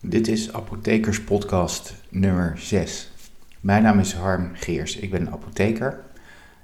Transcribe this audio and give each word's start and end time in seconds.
Dit 0.00 0.28
is 0.28 0.52
Apothekers 0.52 1.22
Podcast 1.22 1.94
nummer 2.08 2.58
6. 2.58 3.10
Mijn 3.60 3.82
naam 3.82 3.98
is 3.98 4.12
Harm 4.12 4.50
Geers, 4.52 4.96
ik 4.96 5.10
ben 5.10 5.30
apotheker. 5.30 6.00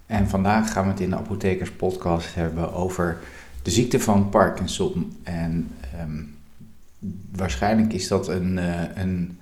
En 0.06 0.28
vandaag 0.28 0.72
gaan 0.72 0.84
we 0.84 0.90
het 0.90 1.00
in 1.00 1.10
de 1.10 1.16
Apothekers 1.16 1.70
Podcast 1.70 2.34
hebben 2.34 2.72
over 2.72 3.18
de 3.62 3.70
ziekte 3.70 4.00
van 4.00 4.28
Parkinson. 4.28 5.16
En 5.22 5.70
ehm, 5.92 6.22
waarschijnlijk 7.36 7.92
is 7.92 8.08
dat 8.08 8.28
een, 8.28 8.56
uh, 8.56 8.80
een, 8.94 9.38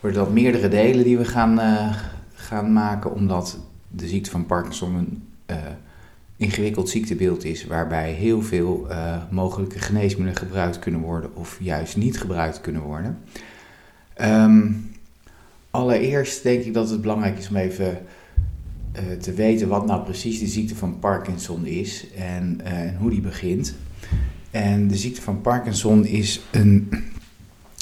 worden 0.00 0.20
dat 0.20 0.32
meerdere 0.32 0.68
delen 0.68 1.04
die 1.04 1.18
we 1.18 1.24
gaan, 1.24 1.60
uh, 1.60 1.96
gaan 2.32 2.72
maken, 2.72 3.14
omdat 3.14 3.58
de 3.88 4.08
ziekte 4.08 4.30
van 4.30 4.46
Parkinson 4.46 4.94
een 4.94 5.22
uh, 5.50 5.56
ingewikkeld 6.38 6.88
ziektebeeld 6.88 7.44
is, 7.44 7.66
waarbij 7.66 8.12
heel 8.12 8.42
veel 8.42 8.86
uh, 8.90 9.16
mogelijke 9.30 9.78
geneesmiddelen 9.78 10.36
gebruikt 10.36 10.78
kunnen 10.78 11.00
worden 11.00 11.36
of 11.36 11.58
juist 11.60 11.96
niet 11.96 12.20
gebruikt 12.20 12.60
kunnen 12.60 12.82
worden. 12.82 13.18
Um, 14.22 14.90
allereerst 15.70 16.42
denk 16.42 16.64
ik 16.64 16.74
dat 16.74 16.90
het 16.90 17.00
belangrijk 17.00 17.38
is 17.38 17.48
om 17.48 17.56
even 17.56 17.98
uh, 18.96 19.18
te 19.20 19.32
weten 19.32 19.68
wat 19.68 19.86
nou 19.86 20.02
precies 20.02 20.38
de 20.38 20.46
ziekte 20.46 20.74
van 20.76 20.98
Parkinson 20.98 21.66
is 21.66 22.06
en, 22.16 22.60
uh, 22.62 22.72
en 22.72 22.96
hoe 22.96 23.10
die 23.10 23.20
begint. 23.20 23.74
En 24.50 24.88
de 24.88 24.96
ziekte 24.96 25.22
van 25.22 25.40
Parkinson 25.40 26.04
is 26.04 26.40
een, 26.50 26.88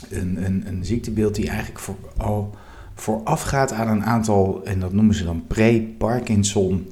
een, 0.09 0.45
een, 0.45 0.65
een 0.67 0.85
ziektebeeld 0.85 1.35
die 1.35 1.49
eigenlijk 1.49 1.79
voor, 1.79 1.97
al 2.17 2.55
voorafgaat 2.95 3.73
aan 3.73 3.89
een 3.89 4.05
aantal, 4.05 4.65
en 4.65 4.81
dat 4.81 4.93
noemen 4.93 5.15
ze 5.15 5.25
dan 5.25 5.45
pre-Parkinson 5.47 6.87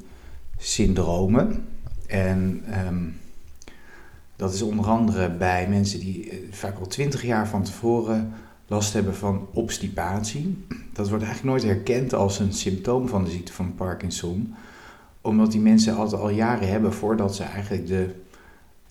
syndromen. 0.64 1.66
En 2.06 2.64
um, 2.86 3.16
dat 4.36 4.54
is 4.54 4.62
onder 4.62 4.86
andere 4.86 5.30
bij 5.30 5.68
mensen 5.68 6.00
die 6.00 6.30
uh, 6.30 6.52
vaak 6.52 6.78
al 6.78 6.86
twintig 6.86 7.22
jaar 7.22 7.48
van 7.48 7.62
tevoren 7.62 8.32
last 8.66 8.92
hebben 8.92 9.14
van 9.14 9.46
obstipatie. 9.52 10.64
Dat 10.92 11.08
wordt 11.08 11.24
eigenlijk 11.24 11.54
nooit 11.56 11.74
herkend 11.74 12.14
als 12.14 12.38
een 12.38 12.52
symptoom 12.52 13.08
van 13.08 13.24
de 13.24 13.30
ziekte 13.30 13.52
van 13.52 13.74
Parkinson, 13.74 14.54
omdat 15.20 15.52
die 15.52 15.60
mensen 15.60 15.96
altijd 15.96 16.20
al 16.20 16.30
jaren 16.30 16.68
hebben 16.68 16.92
voordat 16.92 17.36
ze 17.36 17.42
eigenlijk 17.42 17.86
de, 17.86 18.14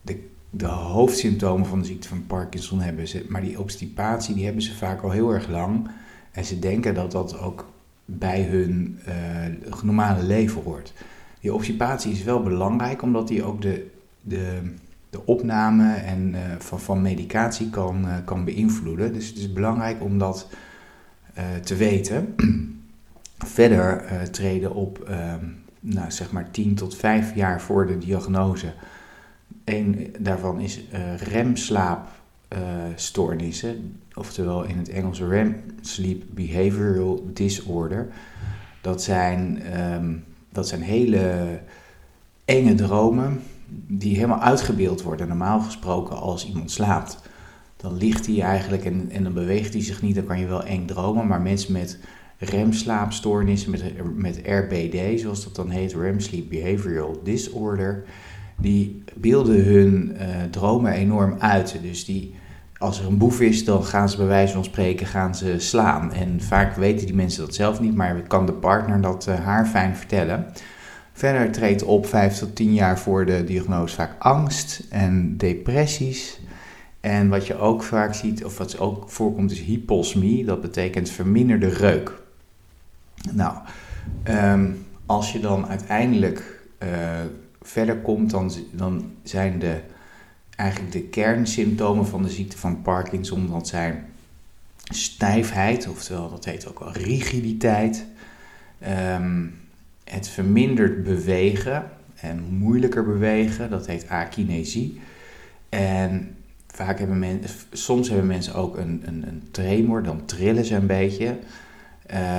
de, 0.01 0.27
de 0.49 0.66
hoofdsymptomen 0.66 1.67
van 1.67 1.79
de 1.79 1.85
ziekte 1.85 2.07
van 2.07 2.25
Parkinson 2.27 2.79
hebben. 2.79 3.07
Maar 3.27 3.41
die 3.41 3.59
obstipatie 3.59 4.35
die 4.35 4.45
hebben 4.45 4.63
ze 4.63 4.75
vaak 4.75 5.01
al 5.01 5.11
heel 5.11 5.33
erg 5.33 5.47
lang 5.47 5.89
en 6.31 6.45
ze 6.45 6.59
denken 6.59 6.94
dat 6.94 7.11
dat 7.11 7.39
ook 7.39 7.71
bij 8.05 8.41
hun 8.44 8.99
uh, 9.07 9.83
normale 9.83 10.23
leven 10.23 10.63
hoort. 10.63 10.94
Die 11.44 11.53
obstipatie 11.53 12.11
is 12.11 12.23
wel 12.23 12.44
belangrijk 12.44 13.02
omdat 13.02 13.27
die 13.27 13.44
ook 13.44 13.61
de, 13.61 13.88
de, 14.22 14.73
de 15.09 15.25
opname 15.25 15.94
en, 15.94 16.33
uh, 16.33 16.39
van, 16.58 16.80
van 16.80 17.02
medicatie 17.02 17.69
kan, 17.69 18.05
uh, 18.05 18.16
kan 18.25 18.45
beïnvloeden. 18.45 19.13
Dus 19.13 19.27
het 19.27 19.38
is 19.38 19.53
belangrijk 19.53 20.03
om 20.03 20.17
dat 20.17 20.47
uh, 21.38 21.44
te 21.63 21.75
weten. 21.75 22.35
Verder 23.38 24.03
treden 24.31 24.73
op 24.73 25.09
nou, 25.80 26.11
zeg 26.11 26.31
maar 26.31 26.52
10 26.52 26.75
tot 26.75 26.95
5 26.95 27.35
jaar 27.35 27.61
voor 27.61 27.88
de 27.88 27.97
diagnose. 27.97 28.73
Een 29.66 30.16
daarvan 30.19 30.59
is 30.59 30.81
remslaapstoornissen, 31.17 34.00
oftewel 34.13 34.63
in 34.63 34.78
het 34.78 34.89
Engels 34.89 35.19
REM 35.19 35.55
Sleep 35.81 36.23
Behavioral 36.30 37.30
Disorder. 37.33 38.07
Dat 38.81 39.03
zijn 39.03 39.61
um, 39.81 40.23
dat 40.53 40.67
zijn 40.67 40.81
hele 40.81 41.59
enge 42.45 42.75
dromen 42.75 43.41
die 43.87 44.15
helemaal 44.15 44.39
uitgebeeld 44.39 45.01
worden. 45.01 45.27
Normaal 45.27 45.59
gesproken 45.59 46.17
als 46.17 46.47
iemand 46.47 46.71
slaapt, 46.71 47.19
dan 47.77 47.97
ligt 47.97 48.25
hij 48.25 48.41
eigenlijk 48.41 48.85
en, 48.85 49.09
en 49.11 49.23
dan 49.23 49.33
beweegt 49.33 49.73
hij 49.73 49.83
zich 49.83 50.01
niet. 50.01 50.15
Dan 50.15 50.25
kan 50.25 50.39
je 50.39 50.45
wel 50.45 50.63
eng 50.63 50.85
dromen. 50.85 51.27
Maar 51.27 51.41
mensen 51.41 51.73
met 51.73 51.99
remslaapstoornissen, 52.37 53.71
met, 53.71 53.83
met 54.15 54.41
RBD, 54.45 55.19
zoals 55.19 55.43
dat 55.43 55.55
dan 55.55 55.69
heet, 55.69 55.93
REM 55.93 56.19
Sleep 56.19 56.49
Behavioral 56.49 57.21
Disorder, 57.23 58.03
die 58.57 59.03
beelden 59.16 59.63
hun 59.63 60.11
uh, 60.16 60.44
dromen 60.51 60.91
enorm 60.91 61.35
uit. 61.39 61.78
Dus 61.81 62.05
die, 62.05 62.33
als 62.83 62.99
er 62.99 63.05
een 63.05 63.17
boef 63.17 63.41
is, 63.41 63.66
dan 63.66 63.83
gaan 63.83 64.09
ze 64.09 64.17
bij 64.17 64.25
wijze 64.25 64.53
van 64.53 64.63
spreken 64.63 65.07
gaan 65.07 65.35
ze 65.35 65.59
slaan. 65.59 66.13
En 66.13 66.41
vaak 66.41 66.75
weten 66.75 67.05
die 67.05 67.16
mensen 67.16 67.45
dat 67.45 67.55
zelf 67.55 67.79
niet, 67.79 67.95
maar 67.95 68.21
kan 68.27 68.45
de 68.45 68.53
partner 68.53 69.01
dat 69.01 69.27
uh, 69.29 69.39
haar 69.39 69.66
fijn 69.66 69.95
vertellen. 69.95 70.45
Verder 71.13 71.51
treedt 71.51 71.83
op 71.83 72.05
5 72.05 72.38
tot 72.38 72.55
10 72.55 72.73
jaar 72.73 72.99
voor 72.99 73.25
de 73.25 73.43
diagnose 73.43 73.95
vaak 73.95 74.16
angst 74.19 74.83
en 74.89 75.38
depressies. 75.38 76.39
En 76.99 77.29
wat 77.29 77.47
je 77.47 77.57
ook 77.57 77.83
vaak 77.83 78.13
ziet, 78.13 78.45
of 78.45 78.57
wat 78.57 78.79
ook 78.79 79.09
voorkomt, 79.09 79.51
is 79.51 79.61
hyposmie. 79.61 80.45
Dat 80.45 80.61
betekent 80.61 81.09
verminderde 81.09 81.69
reuk. 81.69 82.22
Nou, 83.31 83.57
um, 84.29 84.85
als 85.05 85.31
je 85.31 85.39
dan 85.39 85.67
uiteindelijk 85.67 86.61
uh, 86.83 86.89
verder 87.61 87.97
komt, 87.97 88.29
dan, 88.29 88.51
dan 88.72 89.11
zijn 89.23 89.59
de 89.59 89.81
eigenlijk 90.56 90.91
de 90.91 91.02
kernsymptomen 91.02 92.08
van 92.08 92.24
de 92.24 92.30
ziekte 92.30 92.58
van 92.58 92.81
Parkinson. 92.81 93.47
Dat 93.47 93.68
zijn 93.68 94.06
stijfheid, 94.84 95.88
oftewel 95.88 96.30
dat 96.30 96.46
heet 96.46 96.68
ook 96.68 96.80
wel 96.80 96.91
rigiditeit. 96.91 98.06
Um, 99.16 99.56
het 100.03 100.28
vermindert 100.28 101.03
bewegen 101.03 101.90
en 102.16 102.44
moeilijker 102.50 103.06
bewegen, 103.06 103.69
dat 103.69 103.88
heet 103.88 104.09
akinesie. 104.09 105.02
En 105.69 106.36
vaak 106.68 107.00
hebben 107.00 107.20
mensen, 107.20 107.59
soms 107.72 108.08
hebben 108.08 108.28
mensen 108.28 108.56
ook 108.56 108.78
een, 108.78 109.02
een, 109.06 109.28
een 109.28 109.47
tremor, 109.52 110.03
dan 110.03 110.25
trillen 110.25 110.66
ze 110.66 110.75
een 110.75 110.88
beetje. 110.88 111.38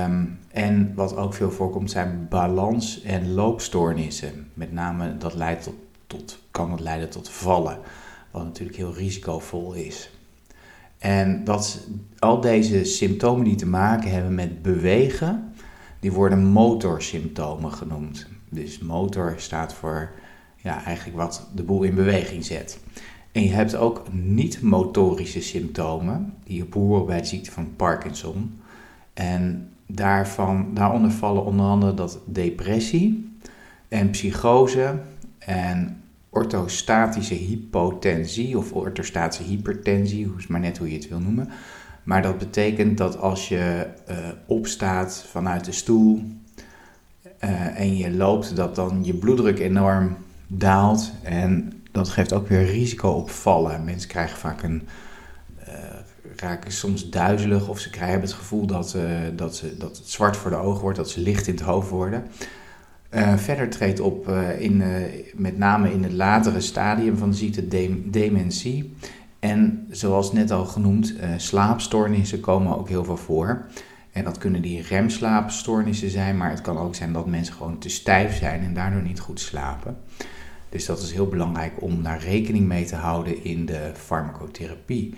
Um, 0.05 0.39
en 0.51 0.91
wat 0.95 1.15
ook 1.15 1.33
veel 1.33 1.51
voorkomt 1.51 1.91
zijn 1.91 2.27
balans- 2.29 3.01
en 3.01 3.33
loopstoornissen. 3.33 4.47
Met 4.53 4.73
name 4.73 5.17
dat 5.17 5.33
leidt 5.33 5.63
tot, 5.63 5.75
tot, 6.07 6.39
kan 6.51 6.71
het 6.71 6.79
leiden 6.79 7.09
tot 7.09 7.29
vallen 7.29 7.77
wat 8.35 8.43
natuurlijk 8.43 8.77
heel 8.77 8.93
risicovol 8.93 9.73
is. 9.73 10.09
En 10.97 11.43
dat, 11.43 11.87
al 12.19 12.41
deze 12.41 12.83
symptomen 12.83 13.43
die 13.43 13.55
te 13.55 13.67
maken 13.67 14.11
hebben 14.11 14.35
met 14.35 14.61
bewegen, 14.61 15.53
die 15.99 16.11
worden 16.11 16.45
motorsymptomen 16.45 17.71
genoemd. 17.71 18.27
Dus 18.49 18.79
motor 18.79 19.33
staat 19.37 19.73
voor 19.73 20.11
ja, 20.55 20.83
eigenlijk 20.83 21.17
wat 21.17 21.47
de 21.55 21.63
boel 21.63 21.83
in 21.83 21.95
beweging 21.95 22.45
zet. 22.45 22.79
En 23.31 23.43
je 23.43 23.51
hebt 23.51 23.75
ook 23.75 24.03
niet-motorische 24.11 25.41
symptomen, 25.41 26.33
die 26.43 26.65
behoren 26.65 27.05
bij 27.05 27.21
de 27.21 27.27
ziekte 27.27 27.51
van 27.51 27.75
Parkinson. 27.75 28.59
En 29.13 29.69
daarvan, 29.85 30.73
daaronder 30.73 31.11
vallen 31.11 31.45
onder 31.45 31.65
andere 31.65 31.93
dat 31.93 32.19
depressie 32.25 33.37
en 33.87 34.09
psychose 34.09 34.99
en 35.37 36.03
orthostatische 36.35 37.33
hypotensie 37.33 38.57
of 38.57 38.73
orthostatische 38.73 39.43
hypertensie, 39.43 40.25
hoe 40.25 40.37
is 40.37 40.47
maar 40.47 40.59
net 40.59 40.77
hoe 40.77 40.89
je 40.89 40.95
het 40.95 41.09
wil 41.09 41.19
noemen. 41.19 41.49
Maar 42.03 42.21
dat 42.21 42.37
betekent 42.37 42.97
dat 42.97 43.17
als 43.17 43.47
je 43.47 43.87
uh, 44.09 44.15
opstaat 44.45 45.25
vanuit 45.29 45.65
de 45.65 45.71
stoel 45.71 46.23
uh, 47.43 47.79
en 47.79 47.97
je 47.97 48.11
loopt, 48.11 48.55
dat 48.55 48.75
dan 48.75 49.03
je 49.03 49.13
bloeddruk 49.13 49.59
enorm 49.59 50.17
daalt. 50.47 51.11
En 51.23 51.73
dat 51.91 52.09
geeft 52.09 52.33
ook 52.33 52.47
weer 52.47 52.65
risico 52.65 53.09
op 53.09 53.29
vallen. 53.29 53.83
Mensen 53.83 54.09
krijgen 54.09 54.37
vaak 54.37 54.63
een. 54.63 54.87
Uh, 55.67 55.73
raken 56.35 56.71
soms 56.71 57.09
duizelig 57.09 57.67
of 57.67 57.79
ze 57.79 57.89
krijgen 57.89 58.21
het 58.21 58.33
gevoel 58.33 58.65
dat, 58.65 58.97
dat, 59.35 59.55
ze, 59.55 59.77
dat 59.77 59.97
het 59.97 60.09
zwart 60.09 60.37
voor 60.37 60.51
de 60.51 60.57
ogen 60.57 60.81
wordt, 60.81 60.97
dat 60.97 61.09
ze 61.09 61.19
licht 61.19 61.47
in 61.47 61.53
het 61.53 61.63
hoofd 61.63 61.89
worden. 61.89 62.23
Uh, 63.15 63.37
verder 63.37 63.69
treedt 63.69 63.99
op 63.99 64.29
uh, 64.29 64.61
in, 64.61 64.81
uh, 64.81 64.87
met 65.35 65.57
name 65.57 65.91
in 65.91 66.03
het 66.03 66.11
latere 66.11 66.61
stadium 66.61 67.17
van 67.17 67.29
de 67.29 67.35
ziekte 67.35 67.67
de 67.67 68.09
dementie. 68.09 68.95
En 69.39 69.87
zoals 69.89 70.31
net 70.31 70.51
al 70.51 70.65
genoemd, 70.65 71.13
slaapstoornissen 71.37 72.39
komen 72.39 72.77
ook 72.77 72.89
heel 72.89 73.03
veel 73.03 73.17
voor. 73.17 73.65
En 74.11 74.23
dat 74.23 74.37
kunnen 74.37 74.61
die 74.61 74.81
remslaapstoornissen 74.81 76.09
zijn, 76.09 76.37
maar 76.37 76.49
het 76.49 76.61
kan 76.61 76.77
ook 76.77 76.95
zijn 76.95 77.13
dat 77.13 77.25
mensen 77.25 77.53
gewoon 77.53 77.77
te 77.77 77.89
stijf 77.89 78.37
zijn 78.37 78.63
en 78.63 78.73
daardoor 78.73 79.01
niet 79.01 79.19
goed 79.19 79.39
slapen. 79.39 79.97
Dus 80.69 80.85
dat 80.85 81.01
is 81.01 81.11
heel 81.11 81.27
belangrijk 81.27 81.81
om 81.81 82.03
daar 82.03 82.19
rekening 82.19 82.67
mee 82.67 82.85
te 82.85 82.95
houden 82.95 83.43
in 83.43 83.65
de 83.65 83.91
farmacotherapie. 83.93 85.15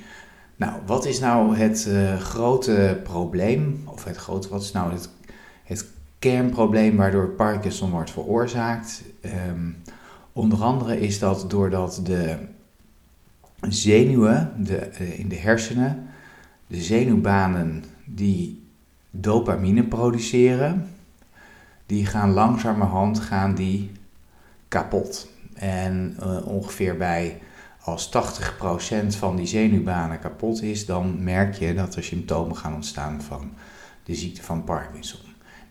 Nou, 0.56 0.74
wat 0.86 1.06
is 1.06 1.20
nou 1.20 1.56
het 1.56 1.90
grote 2.20 3.00
probleem? 3.04 3.82
Of 3.86 4.04
het 4.04 4.18
grote, 4.18 4.50
wat 4.50 4.62
is 4.62 4.72
nou 4.72 4.92
het, 4.92 5.10
het 5.64 5.96
kernprobleem 6.20 6.96
waardoor 6.96 7.28
Parkinson 7.28 7.92
wordt 7.92 8.12
veroorzaakt. 8.12 9.04
Um, 9.50 9.78
onder 10.34 10.64
andere 10.64 11.00
is 11.00 11.20
dat 11.20 11.50
doordat 11.50 12.02
de 12.04 12.38
zenuwen 13.62 14.54
de, 14.58 14.90
uh, 15.02 15.20
in 15.20 15.28
de 15.28 15.36
hersenen, 15.36 16.08
de 16.68 16.82
zenuwbanen 16.82 17.84
die 18.06 18.64
dopamine 19.12 19.84
produceren, 19.84 20.90
die 21.86 22.06
gaan 22.06 22.34
langzamerhand 22.34 23.20
gaan 23.20 23.56
die 23.56 23.92
kapot. 24.68 25.32
En 25.54 26.18
uh, 26.20 26.48
ongeveer 26.48 26.98
bij 26.98 27.42
als 27.82 28.10
80% 28.10 29.08
van 29.08 29.36
die 29.36 29.48
zenuwbanen 29.48 30.20
kapot 30.20 30.62
is, 30.62 30.86
dan 30.86 31.24
merk 31.24 31.56
je 31.56 31.74
dat 31.74 31.96
er 31.96 32.04
symptomen 32.04 32.56
gaan 32.56 32.74
ontstaan 32.74 33.22
van 33.22 33.52
de 34.04 34.16
ziekte 34.16 34.44
van 34.44 34.64
Parkinson. 34.64 35.27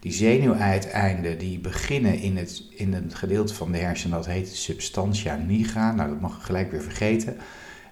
Die 0.06 0.14
zenuwuiteinden 0.14 1.38
die 1.38 1.58
beginnen 1.58 2.18
in 2.18 2.36
het, 2.36 2.62
in 2.70 2.92
het 2.92 3.14
gedeelte 3.14 3.54
van 3.54 3.72
de 3.72 3.78
hersenen 3.78 4.16
dat 4.16 4.26
heet 4.26 4.48
substantia 4.48 5.36
nigra. 5.36 5.92
Nou, 5.92 6.08
dat 6.08 6.20
mag 6.20 6.36
ik 6.36 6.42
gelijk 6.42 6.70
weer 6.70 6.82
vergeten. 6.82 7.36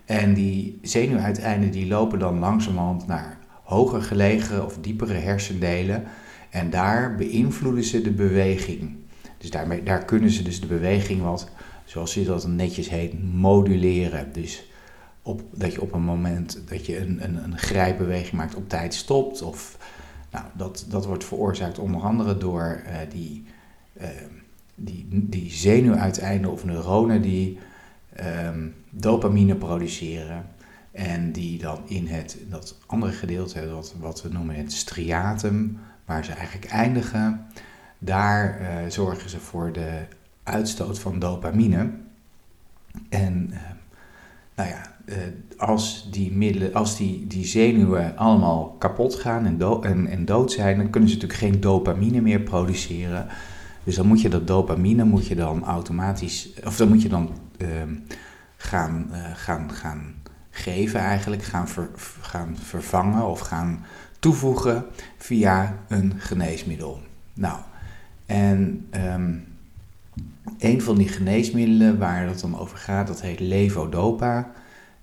En 0.04 0.34
die 0.34 0.78
zenuwuiteinden 0.82 1.70
die 1.70 1.86
lopen 1.86 2.18
dan 2.18 2.38
langzamerhand 2.38 3.06
naar 3.06 3.38
hoger 3.62 4.02
gelegen 4.02 4.64
of 4.64 4.78
diepere 4.80 5.14
hersendelen. 5.14 6.04
En 6.50 6.70
daar 6.70 7.14
beïnvloeden 7.14 7.84
ze 7.84 8.00
de 8.00 8.12
beweging. 8.12 8.96
Dus 9.38 9.50
daarmee, 9.50 9.82
daar 9.82 10.04
kunnen 10.04 10.30
ze 10.30 10.42
dus 10.42 10.60
de 10.60 10.66
beweging 10.66 11.22
wat, 11.22 11.48
zoals 11.84 12.14
je 12.14 12.24
dat 12.24 12.46
netjes 12.46 12.88
heet, 12.88 13.32
moduleren. 13.32 14.32
Dus 14.32 14.70
op, 15.22 15.42
dat 15.52 15.72
je 15.72 15.80
op 15.80 15.92
een 15.92 16.04
moment 16.04 16.62
dat 16.68 16.86
je 16.86 16.98
een, 16.98 17.24
een, 17.24 17.44
een 17.44 17.58
grijpbeweging 17.58 18.32
maakt 18.32 18.54
op 18.54 18.68
tijd 18.68 18.94
stopt. 18.94 19.42
Of, 19.42 19.78
nou, 20.34 20.46
dat, 20.54 20.86
dat 20.88 21.06
wordt 21.06 21.24
veroorzaakt 21.24 21.78
onder 21.78 22.00
andere 22.00 22.38
door 22.38 22.82
uh, 22.86 22.96
die, 23.10 23.44
uh, 24.00 24.06
die, 24.74 25.06
die 25.10 25.50
zenuwuiteinden 25.50 26.50
of 26.50 26.64
neuronen 26.64 27.22
die 27.22 27.58
um, 28.46 28.74
dopamine 28.90 29.54
produceren. 29.54 30.46
En 30.92 31.32
die 31.32 31.58
dan 31.58 31.78
in 31.84 32.06
het, 32.06 32.38
dat 32.48 32.78
andere 32.86 33.12
gedeelte, 33.12 33.70
wat, 33.70 33.94
wat 34.00 34.22
we 34.22 34.28
noemen 34.28 34.54
het 34.54 34.72
striatum, 34.72 35.78
waar 36.04 36.24
ze 36.24 36.32
eigenlijk 36.32 36.66
eindigen, 36.66 37.46
daar 37.98 38.60
uh, 38.60 38.90
zorgen 38.90 39.30
ze 39.30 39.40
voor 39.40 39.72
de 39.72 40.02
uitstoot 40.42 40.98
van 40.98 41.18
dopamine. 41.18 41.90
En 43.08 43.48
uh, 43.50 43.58
nou 44.54 44.68
ja, 44.68 44.93
uh, 45.04 45.16
als 45.56 46.08
die 46.10 46.32
middelen, 46.32 46.74
als 46.74 46.96
die, 46.96 47.26
die 47.26 47.44
zenuwen 47.44 48.16
allemaal 48.16 48.76
kapot 48.78 49.14
gaan 49.14 49.46
en, 49.46 49.82
en, 49.82 50.06
en 50.06 50.24
dood 50.24 50.52
zijn, 50.52 50.76
dan 50.76 50.90
kunnen 50.90 51.08
ze 51.08 51.14
natuurlijk 51.14 51.40
geen 51.40 51.60
dopamine 51.60 52.20
meer 52.20 52.40
produceren. 52.40 53.26
Dus 53.84 53.94
dan 53.94 54.06
moet 54.06 54.20
je 54.20 54.28
dat 54.28 54.46
dopamine 54.46 55.04
moet 55.04 55.26
je 55.26 55.34
dan 55.34 55.64
automatisch, 55.64 56.50
of 56.64 56.76
dan 56.76 56.88
moet 56.88 57.02
je 57.02 57.08
dan 57.08 57.30
ehm, 57.56 57.94
gaan, 58.56 59.10
gaan, 59.34 59.72
gaan 59.72 60.14
geven 60.50 61.00
eigenlijk, 61.00 61.42
gaan, 61.42 61.68
gaan 62.20 62.56
vervangen 62.56 63.26
of 63.26 63.40
gaan 63.40 63.84
toevoegen 64.18 64.84
via 65.16 65.78
een 65.88 66.12
geneesmiddel. 66.16 67.00
Nou, 67.34 67.58
en 68.26 68.88
um, 69.14 69.44
een 70.58 70.82
van 70.82 70.96
die 70.96 71.08
geneesmiddelen 71.08 71.98
waar 71.98 72.26
het 72.26 72.40
dan 72.40 72.58
over 72.58 72.78
gaat, 72.78 73.06
dat 73.06 73.20
heet 73.20 73.40
levodopa. 73.40 74.50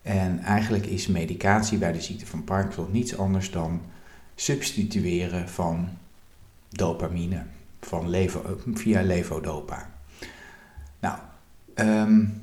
En 0.01 0.39
eigenlijk 0.39 0.86
is 0.86 1.07
medicatie 1.07 1.77
bij 1.77 1.92
de 1.92 2.01
ziekte 2.01 2.25
van 2.25 2.44
Parkinson 2.44 2.92
niets 2.92 3.18
anders 3.18 3.51
dan 3.51 3.81
substitueren 4.36 5.50
van 5.50 5.89
dopamine, 6.69 7.44
van 7.80 8.09
levo, 8.09 8.59
via 8.74 9.01
levodopa. 9.01 9.89
Nou, 11.00 11.18
um, 11.75 12.42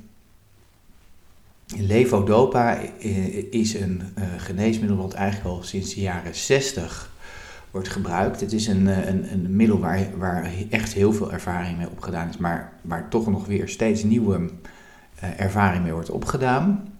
Levodopa 1.76 2.78
is 3.50 3.74
een 3.74 4.02
uh, 4.18 4.24
geneesmiddel 4.36 4.96
wat 4.96 5.12
eigenlijk 5.12 5.56
al 5.56 5.62
sinds 5.62 5.94
de 5.94 6.00
jaren 6.00 6.34
60 6.34 7.10
wordt 7.70 7.88
gebruikt. 7.88 8.40
Het 8.40 8.52
is 8.52 8.66
een, 8.66 8.88
eh, 8.88 9.06
een, 9.06 9.32
een 9.32 9.56
middel 9.56 9.78
waar, 9.78 10.18
waar 10.18 10.50
echt 10.70 10.92
heel 10.92 11.12
veel 11.12 11.32
ervaring 11.32 11.78
mee 11.78 11.90
opgedaan 11.90 12.28
is, 12.28 12.36
maar 12.36 12.72
waar 12.82 13.08
toch 13.08 13.26
nog 13.26 13.46
weer 13.46 13.68
steeds 13.68 14.02
nieuwe 14.02 14.38
uh, 14.38 15.40
ervaring 15.40 15.82
mee 15.82 15.92
wordt 15.92 16.10
opgedaan. 16.10 16.92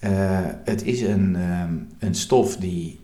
Uh, 0.00 0.40
het 0.64 0.84
is 0.84 1.00
een, 1.00 1.34
um, 1.34 1.88
een 1.98 2.14
stof 2.14 2.56
die 2.56 3.00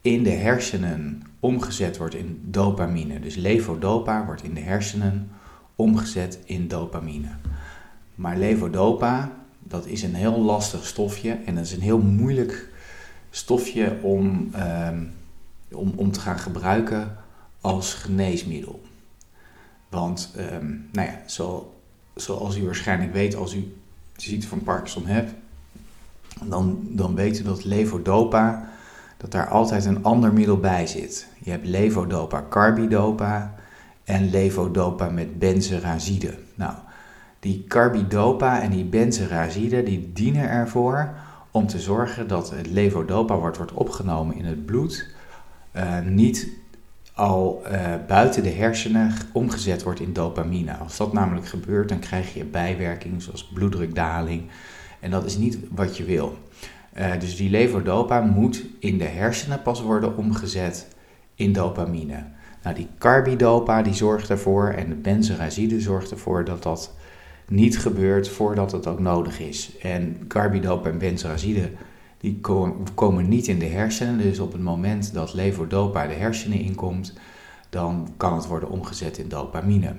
in 0.00 0.22
de 0.22 0.30
hersenen 0.30 1.22
omgezet 1.40 1.96
wordt 1.96 2.14
in 2.14 2.40
dopamine. 2.44 3.20
Dus 3.20 3.34
levodopa 3.34 4.24
wordt 4.24 4.42
in 4.42 4.54
de 4.54 4.60
hersenen 4.60 5.30
omgezet 5.76 6.38
in 6.44 6.68
dopamine. 6.68 7.28
Maar 8.14 8.36
levodopa 8.36 9.32
dat 9.58 9.86
is 9.86 10.02
een 10.02 10.14
heel 10.14 10.40
lastig 10.40 10.86
stofje 10.86 11.38
en 11.46 11.54
dat 11.54 11.64
is 11.64 11.72
een 11.72 11.80
heel 11.80 12.00
moeilijk 12.00 12.68
stofje 13.30 13.98
om, 14.02 14.50
um, 14.88 15.10
om, 15.72 15.92
om 15.96 16.12
te 16.12 16.20
gaan 16.20 16.38
gebruiken 16.38 17.16
als 17.60 17.94
geneesmiddel. 17.94 18.82
Want, 19.88 20.34
um, 20.38 20.88
nou 20.92 21.08
ja, 21.08 21.22
zo, 21.26 21.74
zoals 22.14 22.56
u 22.56 22.64
waarschijnlijk 22.64 23.12
weet, 23.12 23.34
als 23.34 23.54
u 23.54 23.76
ziekte 24.16 24.48
van 24.48 24.62
Parkinson 24.62 25.06
hebt, 25.06 25.32
dan, 26.48 26.78
dan 26.82 27.14
weet 27.14 27.40
u 27.40 27.42
dat 27.42 27.64
levodopa, 27.64 28.68
dat 29.16 29.30
daar 29.30 29.48
altijd 29.48 29.84
een 29.84 30.04
ander 30.04 30.32
middel 30.32 30.58
bij 30.58 30.86
zit. 30.86 31.26
Je 31.38 31.50
hebt 31.50 31.66
levodopa 31.66 32.44
carbidopa 32.50 33.54
en 34.04 34.30
levodopa 34.30 35.10
met 35.10 35.38
benzerazide. 35.38 36.34
Nou, 36.54 36.74
die 37.40 37.64
carbidopa 37.68 38.62
en 38.62 38.70
die 38.70 38.84
benzerazide 38.84 39.82
die 39.82 40.10
dienen 40.12 40.48
ervoor 40.48 41.14
om 41.50 41.66
te 41.66 41.80
zorgen 41.80 42.28
dat 42.28 42.50
het 42.50 42.66
levodopa 42.66 43.36
wordt, 43.36 43.56
wordt 43.56 43.72
opgenomen 43.72 44.36
in 44.36 44.44
het 44.44 44.66
bloed, 44.66 45.06
uh, 45.76 46.00
niet 46.00 46.48
al 47.14 47.62
uh, 47.64 47.94
buiten 48.06 48.42
de 48.42 48.50
hersenen 48.50 49.12
omgezet 49.32 49.82
wordt 49.82 50.00
in 50.00 50.12
dopamine. 50.12 50.76
Als 50.76 50.96
dat 50.96 51.12
namelijk 51.12 51.46
gebeurt, 51.46 51.88
dan 51.88 51.98
krijg 51.98 52.34
je 52.34 52.44
bijwerkingen 52.44 53.20
zoals 53.20 53.44
bloeddrukdaling. 53.44 54.42
En 55.02 55.10
dat 55.10 55.24
is 55.24 55.36
niet 55.36 55.58
wat 55.70 55.96
je 55.96 56.04
wil. 56.04 56.38
Uh, 56.98 57.10
dus 57.18 57.36
die 57.36 57.50
levodopa 57.50 58.20
moet 58.20 58.64
in 58.78 58.98
de 58.98 59.04
hersenen 59.04 59.62
pas 59.62 59.82
worden 59.82 60.16
omgezet 60.16 60.86
in 61.34 61.52
dopamine. 61.52 62.24
Nou, 62.62 62.74
die 62.74 62.88
carbidopa 62.98 63.82
die 63.82 63.94
zorgt 63.94 64.30
ervoor 64.30 64.68
en 64.68 64.88
de 64.88 64.94
benzerazide 64.94 65.80
zorgt 65.80 66.10
ervoor 66.10 66.44
dat 66.44 66.62
dat 66.62 66.94
niet 67.48 67.78
gebeurt 67.78 68.28
voordat 68.28 68.72
het 68.72 68.86
ook 68.86 69.00
nodig 69.00 69.40
is. 69.40 69.76
En 69.80 70.24
carbidopa 70.28 70.88
en 70.88 70.98
benzerazide 70.98 71.70
die 72.18 72.40
komen 72.94 73.28
niet 73.28 73.46
in 73.46 73.58
de 73.58 73.66
hersenen. 73.66 74.18
Dus 74.18 74.38
op 74.38 74.52
het 74.52 74.62
moment 74.62 75.14
dat 75.14 75.34
levodopa 75.34 76.06
de 76.06 76.14
hersenen 76.14 76.60
inkomt, 76.60 77.14
dan 77.68 78.08
kan 78.16 78.34
het 78.34 78.46
worden 78.46 78.70
omgezet 78.70 79.18
in 79.18 79.28
dopamine. 79.28 79.94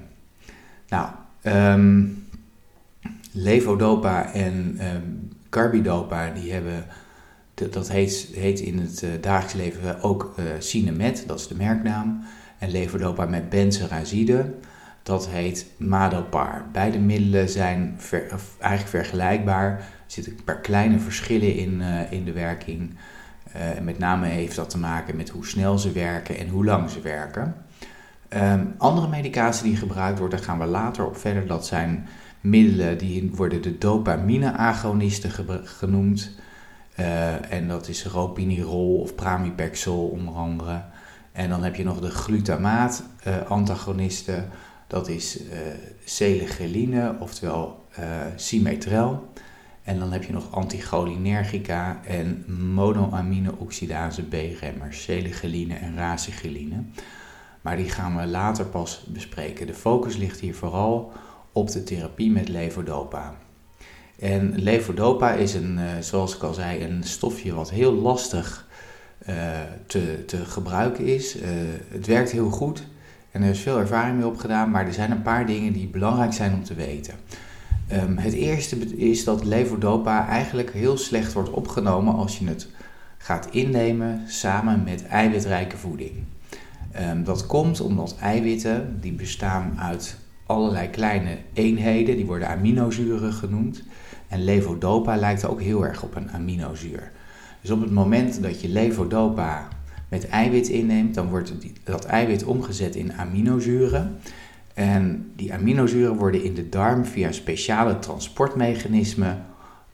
Nou, 0.87 1.09
um, 1.43 2.22
levodopa 3.33 4.33
en 4.33 4.79
carbidopa, 5.49 6.29
die 6.29 6.51
hebben, 6.51 6.85
dat 7.53 7.89
heet, 7.89 8.29
heet 8.33 8.59
in 8.59 8.79
het 8.79 9.01
uh, 9.01 9.09
dagelijks 9.21 9.53
leven 9.53 10.01
ook 10.01 10.35
Cinemet, 10.59 11.23
dat 11.27 11.39
is 11.39 11.47
de 11.47 11.55
merknaam. 11.55 12.23
En 12.57 12.71
levodopa 12.71 13.25
met 13.25 13.49
benzerazide, 13.49 14.53
dat 15.03 15.27
heet 15.27 15.65
Madopar. 15.77 16.65
Beide 16.71 16.99
middelen 16.99 17.49
zijn 17.49 17.99
eigenlijk 18.59 18.89
vergelijkbaar. 18.89 19.71
Er 19.71 19.85
zitten 20.05 20.33
een 20.33 20.43
paar 20.43 20.61
kleine 20.61 20.99
verschillen 20.99 21.55
in, 21.55 21.79
uh, 21.81 22.11
in 22.11 22.25
de 22.25 22.31
werking. 22.31 22.95
Met 23.81 23.97
name 23.97 24.27
heeft 24.27 24.55
dat 24.55 24.69
te 24.69 24.77
maken 24.77 25.15
met 25.15 25.29
hoe 25.29 25.45
snel 25.45 25.77
ze 25.77 25.91
werken 25.91 26.37
en 26.37 26.47
hoe 26.47 26.65
lang 26.65 26.89
ze 26.89 27.01
werken. 27.01 27.55
Um, 28.29 28.73
andere 28.77 29.07
medicatie 29.07 29.63
die 29.63 29.75
gebruikt 29.75 30.19
wordt, 30.19 30.33
daar 30.33 30.43
gaan 30.43 30.59
we 30.59 30.65
later 30.65 31.05
op 31.05 31.17
verder. 31.17 31.47
Dat 31.47 31.65
zijn 31.65 32.07
middelen 32.43 32.97
die 32.97 33.31
worden 33.35 33.61
de 33.61 33.77
dopamine-agonisten 33.77 35.31
genoemd. 35.63 36.31
Uh, 36.99 37.51
en 37.51 37.67
dat 37.67 37.87
is 37.87 38.05
ropinirol 38.05 38.99
of 38.99 39.15
pramipexol 39.15 40.07
onder 40.07 40.33
andere. 40.33 40.83
En 41.31 41.49
dan 41.49 41.63
heb 41.63 41.75
je 41.75 41.83
nog 41.83 41.99
de 41.99 42.09
glutamaat-antagonisten. 42.09 44.49
Dat 44.87 45.07
is 45.07 45.39
uh, 45.41 45.47
oftewel 47.19 47.85
simetrel. 48.35 49.31
En 49.83 49.99
dan 49.99 50.11
heb 50.11 50.23
je 50.23 50.33
nog 50.33 50.51
anticholinergica 50.51 51.99
en 52.05 52.45
monoamine-oxidase 52.73 54.23
B-remmers, 54.23 55.03
selegeline 55.03 55.75
en 55.75 55.95
racegeline. 55.95 56.83
Maar 57.61 57.77
die 57.77 57.89
gaan 57.89 58.17
we 58.17 58.27
later 58.27 58.65
pas 58.65 59.05
bespreken. 59.07 59.67
De 59.67 59.73
focus 59.73 60.17
ligt 60.17 60.39
hier 60.39 60.55
vooral 60.55 61.11
op 61.53 61.71
de 61.71 61.83
therapie 61.83 62.31
met 62.31 62.49
levodopa. 62.49 63.35
En 64.19 64.53
levodopa 64.55 65.31
is 65.31 65.53
een, 65.53 65.77
uh, 65.77 65.83
zoals 65.99 66.35
ik 66.35 66.43
al 66.43 66.53
zei, 66.53 66.83
een 66.83 67.03
stofje 67.03 67.53
wat 67.53 67.69
heel 67.69 67.93
lastig 67.93 68.67
uh, 69.29 69.35
te, 69.87 70.23
te 70.25 70.45
gebruiken 70.45 71.05
is. 71.05 71.35
Uh, 71.35 71.43
het 71.87 72.07
werkt 72.07 72.31
heel 72.31 72.49
goed, 72.49 72.83
en 73.31 73.41
er 73.41 73.49
is 73.49 73.59
veel 73.59 73.79
ervaring 73.79 74.17
mee 74.17 74.27
opgedaan, 74.27 74.71
maar 74.71 74.85
er 74.85 74.93
zijn 74.93 75.11
een 75.11 75.21
paar 75.21 75.45
dingen 75.45 75.73
die 75.73 75.87
belangrijk 75.87 76.33
zijn 76.33 76.53
om 76.53 76.63
te 76.63 76.73
weten. 76.73 77.13
Um, 77.91 78.17
het 78.17 78.33
eerste 78.33 78.77
is 78.95 79.23
dat 79.23 79.43
levodopa 79.43 80.27
eigenlijk 80.27 80.73
heel 80.73 80.97
slecht 80.97 81.33
wordt 81.33 81.49
opgenomen 81.49 82.15
als 82.15 82.37
je 82.39 82.47
het 82.47 82.67
gaat 83.17 83.47
innemen 83.51 84.21
samen 84.27 84.83
met 84.83 85.05
eiwitrijke 85.05 85.77
voeding. 85.77 86.11
Um, 87.09 87.23
dat 87.23 87.45
komt 87.45 87.81
omdat 87.81 88.15
eiwitten, 88.19 88.97
die 89.01 89.13
bestaan 89.13 89.73
uit 89.79 90.17
allerlei 90.45 90.89
kleine 90.89 91.37
eenheden, 91.53 92.15
die 92.15 92.25
worden 92.25 92.47
aminozuren 92.47 93.33
genoemd. 93.33 93.83
En 94.27 94.43
levodopa 94.43 95.15
lijkt 95.15 95.45
ook 95.45 95.61
heel 95.61 95.85
erg 95.85 96.03
op 96.03 96.15
een 96.15 96.31
aminozuur. 96.31 97.11
Dus 97.61 97.71
op 97.71 97.81
het 97.81 97.91
moment 97.91 98.41
dat 98.41 98.61
je 98.61 98.69
levodopa 98.69 99.67
met 100.09 100.27
eiwit 100.27 100.67
inneemt, 100.67 101.15
dan 101.15 101.29
wordt 101.29 101.53
dat 101.83 102.05
eiwit 102.05 102.43
omgezet 102.43 102.95
in 102.95 103.13
aminozuren. 103.13 104.17
En 104.73 105.31
die 105.35 105.53
aminozuren 105.53 106.15
worden 106.15 106.43
in 106.43 106.53
de 106.53 106.69
darm 106.69 107.05
via 107.05 107.31
speciale 107.31 107.99
transportmechanismen 107.99 109.45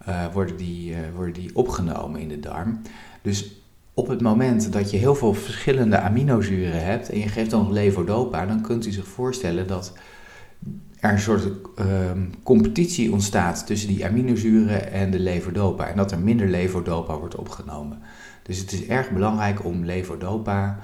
uh, 0.07 0.25
worden, 0.33 0.57
die, 0.57 0.91
uh, 0.91 0.97
worden 1.15 1.33
die 1.33 1.55
opgenomen 1.55 2.21
in 2.21 2.27
de 2.27 2.39
darm. 2.39 2.81
Dus 3.21 3.61
op 3.93 4.07
het 4.07 4.21
moment 4.21 4.73
dat 4.73 4.91
je 4.91 4.97
heel 4.97 5.15
veel 5.15 5.33
verschillende 5.33 5.99
aminozuren 5.99 6.85
hebt 6.85 7.09
en 7.09 7.19
je 7.19 7.27
geeft 7.27 7.49
dan 7.49 7.73
levodopa, 7.73 8.45
dan 8.45 8.61
kunt 8.61 8.85
u 8.85 8.91
zich 8.91 9.07
voorstellen 9.07 9.67
dat 9.67 9.93
er 10.99 11.11
een 11.11 11.19
soort 11.19 11.45
uh, 11.45 11.85
competitie 12.43 13.11
ontstaat 13.11 13.65
tussen 13.65 13.87
die 13.87 14.05
aminozuren 14.05 14.91
en 14.91 15.11
de 15.11 15.19
levodopa. 15.19 15.87
En 15.87 15.97
dat 15.97 16.11
er 16.11 16.19
minder 16.19 16.47
levodopa 16.47 17.17
wordt 17.17 17.35
opgenomen. 17.35 17.99
Dus 18.43 18.57
het 18.57 18.71
is 18.71 18.85
erg 18.85 19.11
belangrijk 19.11 19.65
om 19.65 19.85
levodopa 19.85 20.79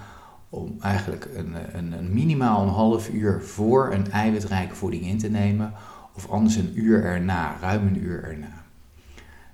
om 0.49 0.75
eigenlijk 0.81 1.29
een, 1.35 1.55
een, 1.77 1.91
een, 1.91 2.13
minimaal 2.13 2.61
een 2.61 2.73
half 2.73 3.09
uur 3.09 3.41
voor 3.41 3.93
een 3.93 4.11
eiwitrijke 4.11 4.75
voeding 4.75 5.03
in 5.03 5.17
te 5.17 5.29
nemen. 5.29 5.73
Of 6.15 6.29
anders 6.29 6.55
een 6.55 6.71
uur 6.73 7.03
erna, 7.03 7.57
ruim 7.61 7.87
een 7.87 8.03
uur 8.03 8.23
erna. 8.23 8.63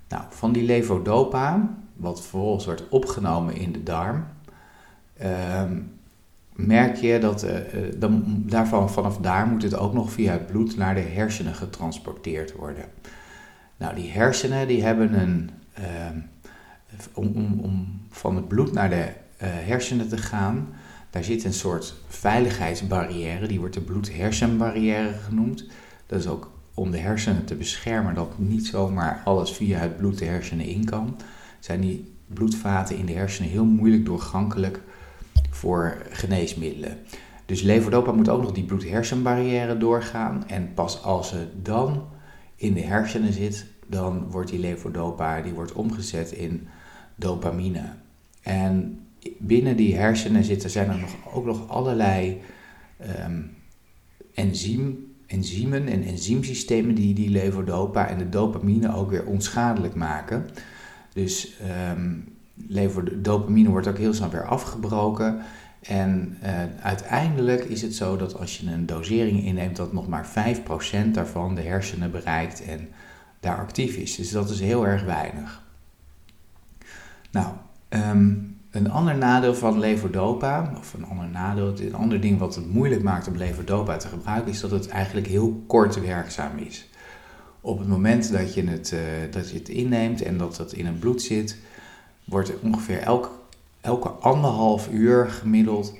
Nou, 0.08 0.22
van 0.28 0.52
die 0.52 0.64
levodopa, 0.64 1.68
wat 1.96 2.20
vervolgens 2.20 2.64
wordt 2.64 2.88
opgenomen 2.88 3.56
in 3.56 3.72
de 3.72 3.82
darm, 3.82 4.24
ehm, 5.16 5.78
merk 6.52 6.96
je 6.96 7.18
dat 7.18 7.44
uh, 7.44 7.50
dan, 7.96 8.42
daarvan, 8.46 8.90
vanaf 8.90 9.16
daar 9.16 9.46
moet 9.46 9.62
het 9.62 9.76
ook 9.76 9.92
nog 9.92 10.12
via 10.12 10.32
het 10.32 10.46
bloed 10.46 10.76
naar 10.76 10.94
de 10.94 11.00
hersenen 11.00 11.54
getransporteerd 11.54 12.52
worden. 12.52 12.84
Nou, 13.76 13.94
die 13.94 14.10
hersenen 14.10 14.66
die 14.66 14.82
hebben 14.82 15.20
een, 15.20 15.50
ehm, 15.72 16.18
om, 17.14 17.26
om, 17.34 17.60
om, 17.60 18.00
van 18.10 18.36
het 18.36 18.48
bloed 18.48 18.72
naar 18.72 18.90
de 18.90 19.04
uh, 19.04 19.48
hersenen 19.48 20.08
te 20.08 20.16
gaan, 20.16 20.68
daar 21.10 21.24
zit 21.24 21.44
een 21.44 21.52
soort 21.52 21.94
veiligheidsbarrière, 22.08 23.46
die 23.46 23.58
wordt 23.58 23.74
de 23.74 23.80
bloed-hersenbarrière 23.80 25.12
genoemd. 25.12 25.66
Dat 26.06 26.18
is 26.18 26.26
ook 26.26 26.50
om 26.74 26.90
de 26.90 26.98
hersenen 26.98 27.44
te 27.44 27.54
beschermen 27.54 28.14
dat 28.14 28.38
niet 28.38 28.66
zomaar 28.66 29.22
alles 29.24 29.52
via 29.52 29.78
het 29.78 29.96
bloed 29.96 30.18
de 30.18 30.24
hersenen 30.24 30.66
in 30.66 30.84
kan. 30.84 31.16
Zijn 31.58 31.80
die 31.80 32.14
bloedvaten 32.26 32.96
in 32.96 33.06
de 33.06 33.12
hersenen 33.12 33.50
heel 33.50 33.64
moeilijk 33.64 34.04
doorgankelijk 34.04 34.80
voor 35.50 36.02
geneesmiddelen. 36.10 36.98
Dus 37.46 37.62
levodopa 37.62 38.12
moet 38.12 38.28
ook 38.28 38.42
nog 38.42 38.52
die 38.52 38.64
bloed-hersenbarrière 38.64 39.78
doorgaan. 39.78 40.48
En 40.48 40.74
pas 40.74 41.02
als 41.02 41.28
ze 41.28 41.46
dan 41.62 42.04
in 42.56 42.74
de 42.74 42.80
hersenen 42.80 43.32
zit, 43.32 43.66
dan 43.86 44.30
wordt 44.30 44.50
die 44.50 44.58
levodopa 44.58 45.40
die 45.40 45.52
wordt 45.52 45.72
omgezet 45.72 46.32
in 46.32 46.68
dopamine. 47.14 47.84
En 48.42 49.00
binnen 49.38 49.76
die 49.76 49.96
hersenen 49.96 50.44
zitten, 50.44 50.70
zijn 50.70 50.90
er 50.90 50.98
nog, 50.98 51.34
ook 51.34 51.44
nog 51.44 51.68
allerlei 51.68 52.40
um, 53.26 53.50
enzym, 54.34 55.14
enzymen 55.26 55.88
en 55.88 56.02
enzymsystemen 56.02 56.94
die 56.94 57.14
die 57.14 57.30
levodopa 57.30 58.08
en 58.08 58.18
de 58.18 58.28
dopamine 58.28 58.94
ook 58.94 59.10
weer 59.10 59.26
onschadelijk 59.26 59.94
maken. 59.94 60.46
Dus 61.12 61.58
um, 61.90 62.31
dopamine 63.12 63.68
wordt 63.68 63.86
ook 63.86 63.98
heel 63.98 64.14
snel 64.14 64.30
weer 64.30 64.46
afgebroken. 64.46 65.42
En 65.82 66.38
uh, 66.42 66.48
uiteindelijk 66.82 67.64
is 67.64 67.82
het 67.82 67.94
zo 67.94 68.16
dat 68.16 68.38
als 68.38 68.58
je 68.58 68.70
een 68.70 68.86
dosering 68.86 69.44
inneemt, 69.44 69.76
dat 69.76 69.92
nog 69.92 70.08
maar 70.08 70.26
5% 71.06 71.10
daarvan 71.12 71.54
de 71.54 71.62
hersenen 71.62 72.10
bereikt 72.10 72.64
en 72.64 72.88
daar 73.40 73.58
actief 73.58 73.96
is. 73.96 74.16
Dus 74.16 74.30
dat 74.30 74.50
is 74.50 74.60
heel 74.60 74.86
erg 74.86 75.04
weinig. 75.04 75.62
Nou, 77.30 77.52
um, 77.88 78.56
een 78.70 78.90
ander 78.90 79.16
nadeel 79.16 79.54
van 79.54 79.78
levodopa, 79.78 80.72
of 80.78 80.94
een 80.94 81.04
ander 81.04 81.28
nadeel, 81.28 81.74
een 81.78 81.94
ander 81.94 82.20
ding 82.20 82.38
wat 82.38 82.54
het 82.54 82.72
moeilijk 82.72 83.02
maakt 83.02 83.28
om 83.28 83.36
levodopa 83.36 83.96
te 83.96 84.08
gebruiken, 84.08 84.52
is 84.52 84.60
dat 84.60 84.70
het 84.70 84.88
eigenlijk 84.88 85.26
heel 85.26 85.64
kort 85.66 86.00
werkzaam 86.00 86.58
is. 86.58 86.88
Op 87.60 87.78
het 87.78 87.88
moment 87.88 88.32
dat 88.32 88.54
je 88.54 88.64
het, 88.64 88.92
uh, 88.94 89.00
dat 89.30 89.50
je 89.50 89.58
het 89.58 89.68
inneemt 89.68 90.22
en 90.22 90.38
dat 90.38 90.56
het 90.56 90.72
in 90.72 90.86
het 90.86 91.00
bloed 91.00 91.22
zit, 91.22 91.56
wordt 92.24 92.52
ongeveer 92.60 92.98
elk, 92.98 93.30
elke 93.80 94.08
anderhalf 94.08 94.88
uur 94.90 95.30
gemiddeld 95.30 95.94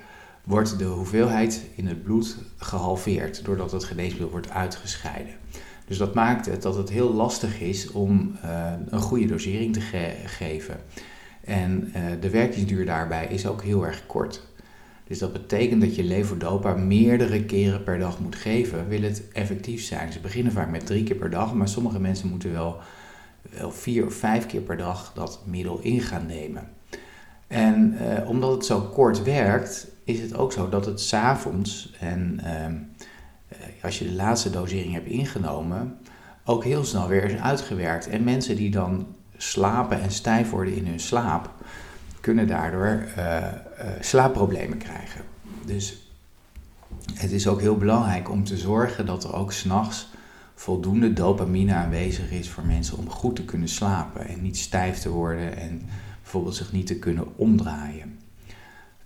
wordt 0.45 0.79
de 0.79 0.85
hoeveelheid 0.85 1.64
in 1.75 1.87
het 1.87 2.02
bloed 2.02 2.37
gehalveerd, 2.57 3.45
doordat 3.45 3.73
het 3.73 3.85
geneesmiddel 3.85 4.31
wordt 4.31 4.50
uitgescheiden. 4.50 5.35
Dus 5.87 5.99
dat 5.99 6.14
maakt 6.14 6.47
het 6.47 6.62
dat 6.62 6.76
het 6.76 6.91
heel 6.91 7.12
lastig 7.12 7.61
is 7.61 7.91
om 7.91 8.37
uh, 8.45 8.73
een 8.88 9.00
goede 9.00 9.26
dosering 9.26 9.73
te 9.73 9.81
ge 9.81 10.14
geven. 10.26 10.76
En 11.45 11.93
uh, 11.97 12.02
de 12.21 12.31
werkingsduur 12.31 12.87
daarbij 12.87 13.26
is 13.26 13.47
ook 13.47 13.62
heel 13.62 13.87
erg 13.87 14.07
kort. 14.07 14.43
Dus 15.07 15.19
dat 15.19 15.33
betekent 15.33 15.81
dat 15.81 15.95
je 15.95 16.05
levodopa 16.05 16.75
meerdere 16.75 17.45
keren 17.45 17.83
per 17.83 17.99
dag 17.99 18.19
moet 18.21 18.37
geven, 18.37 18.88
wil 18.88 19.02
het 19.02 19.23
effectief 19.33 19.83
zijn. 19.83 20.12
Ze 20.12 20.21
beginnen 20.21 20.52
vaak 20.52 20.71
met 20.71 20.87
drie 20.87 21.02
keer 21.02 21.17
per 21.17 21.31
dag, 21.31 21.55
maar 21.55 21.69
sommige 21.69 22.00
mensen 22.00 22.29
moeten 22.29 22.52
wel, 22.52 22.76
wel 23.51 23.71
vier 23.71 24.07
of 24.07 24.15
vijf 24.15 24.47
keer 24.47 24.61
per 24.61 24.77
dag 24.77 25.13
dat 25.15 25.41
middel 25.45 25.79
in 25.83 26.01
gaan 26.01 26.27
nemen. 26.27 26.69
En 27.47 27.99
uh, 28.01 28.29
omdat 28.29 28.51
het 28.51 28.65
zo 28.65 28.81
kort 28.81 29.23
werkt, 29.23 29.87
is 30.05 30.21
het 30.21 30.37
ook 30.37 30.53
zo 30.53 30.69
dat 30.69 30.87
het 30.87 31.01
s'avonds, 31.01 31.95
en 32.01 32.41
uh, 32.45 33.85
als 33.85 33.99
je 33.99 34.05
de 34.05 34.13
laatste 34.13 34.51
dosering 34.51 34.93
hebt 34.93 35.09
ingenomen, 35.09 35.99
ook 36.45 36.65
heel 36.65 36.85
snel 36.85 37.09
weer 37.09 37.25
is 37.25 37.41
uitgewerkt. 37.41 38.09
En 38.09 38.25
mensen 38.25 38.57
die 38.57 38.71
dan 38.71 39.07
slapen 39.37 40.01
en 40.01 40.11
stijf 40.11 40.51
worden 40.51 40.75
in 40.75 40.87
hun 40.87 41.01
slaap, 41.01 41.51
kunnen 42.21 42.47
daardoor 42.47 43.05
uh, 43.19 43.47
slaapproblemen 44.01 44.79
krijgen. 44.79 45.21
Dus 45.67 46.11
het 47.15 47.33
is 47.33 47.47
ook 47.47 47.61
heel 47.61 47.77
belangrijk 47.77 48.31
om 48.31 48.45
te 48.45 48.57
zorgen 48.57 49.07
dat 49.07 49.25
er 49.25 49.35
ook 49.35 49.53
s'nachts 49.53 50.09
voldoende 50.55 51.13
dopamine 51.13 51.75
aanwezig 51.75 52.31
is 52.31 52.51
voor 52.51 52.65
mensen 52.65 52.99
om 52.99 53.11
goed 53.11 53.37
te 53.37 53.45
kunnen 53.45 53.69
slapen 53.69 54.29
en 54.29 54.43
niet 54.43 54.57
stijf 54.57 54.99
te 54.99 55.11
worden 55.11 55.57
en 55.57 55.83
bijvoorbeeld 56.23 56.55
zich 56.55 56.73
niet 56.73 56.87
te 56.87 56.99
kunnen 56.99 57.37
omdraaien. 57.37 58.19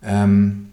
Um, 0.05 0.71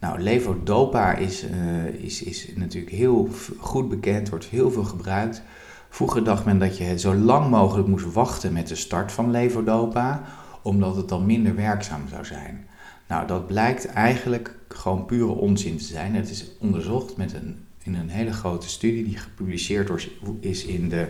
nou, 0.00 0.20
levodopa 0.20 1.14
is, 1.14 1.44
uh, 1.44 1.86
is, 1.86 2.22
is 2.22 2.48
natuurlijk 2.56 2.94
heel 2.94 3.28
goed 3.58 3.88
bekend, 3.88 4.28
wordt 4.28 4.44
heel 4.44 4.70
veel 4.70 4.84
gebruikt. 4.84 5.42
Vroeger 5.88 6.24
dacht 6.24 6.44
men 6.44 6.58
dat 6.58 6.78
je 6.78 6.98
zo 6.98 7.14
lang 7.14 7.50
mogelijk 7.50 7.88
moest 7.88 8.12
wachten 8.12 8.52
met 8.52 8.68
de 8.68 8.74
start 8.74 9.12
van 9.12 9.30
levodopa, 9.30 10.22
omdat 10.62 10.96
het 10.96 11.08
dan 11.08 11.26
minder 11.26 11.54
werkzaam 11.54 12.08
zou 12.08 12.24
zijn. 12.24 12.66
Nou, 13.08 13.26
dat 13.26 13.46
blijkt 13.46 13.86
eigenlijk 13.86 14.56
gewoon 14.68 15.04
pure 15.04 15.32
onzin 15.32 15.76
te 15.76 15.84
zijn. 15.84 16.14
Het 16.14 16.30
is 16.30 16.50
onderzocht 16.60 17.16
met 17.16 17.32
een, 17.32 17.58
in 17.84 17.94
een 17.94 18.08
hele 18.08 18.32
grote 18.32 18.68
studie 18.68 19.04
die 19.04 19.16
gepubliceerd 19.16 20.08
is 20.40 20.64
in 20.64 20.88
de 20.88 21.08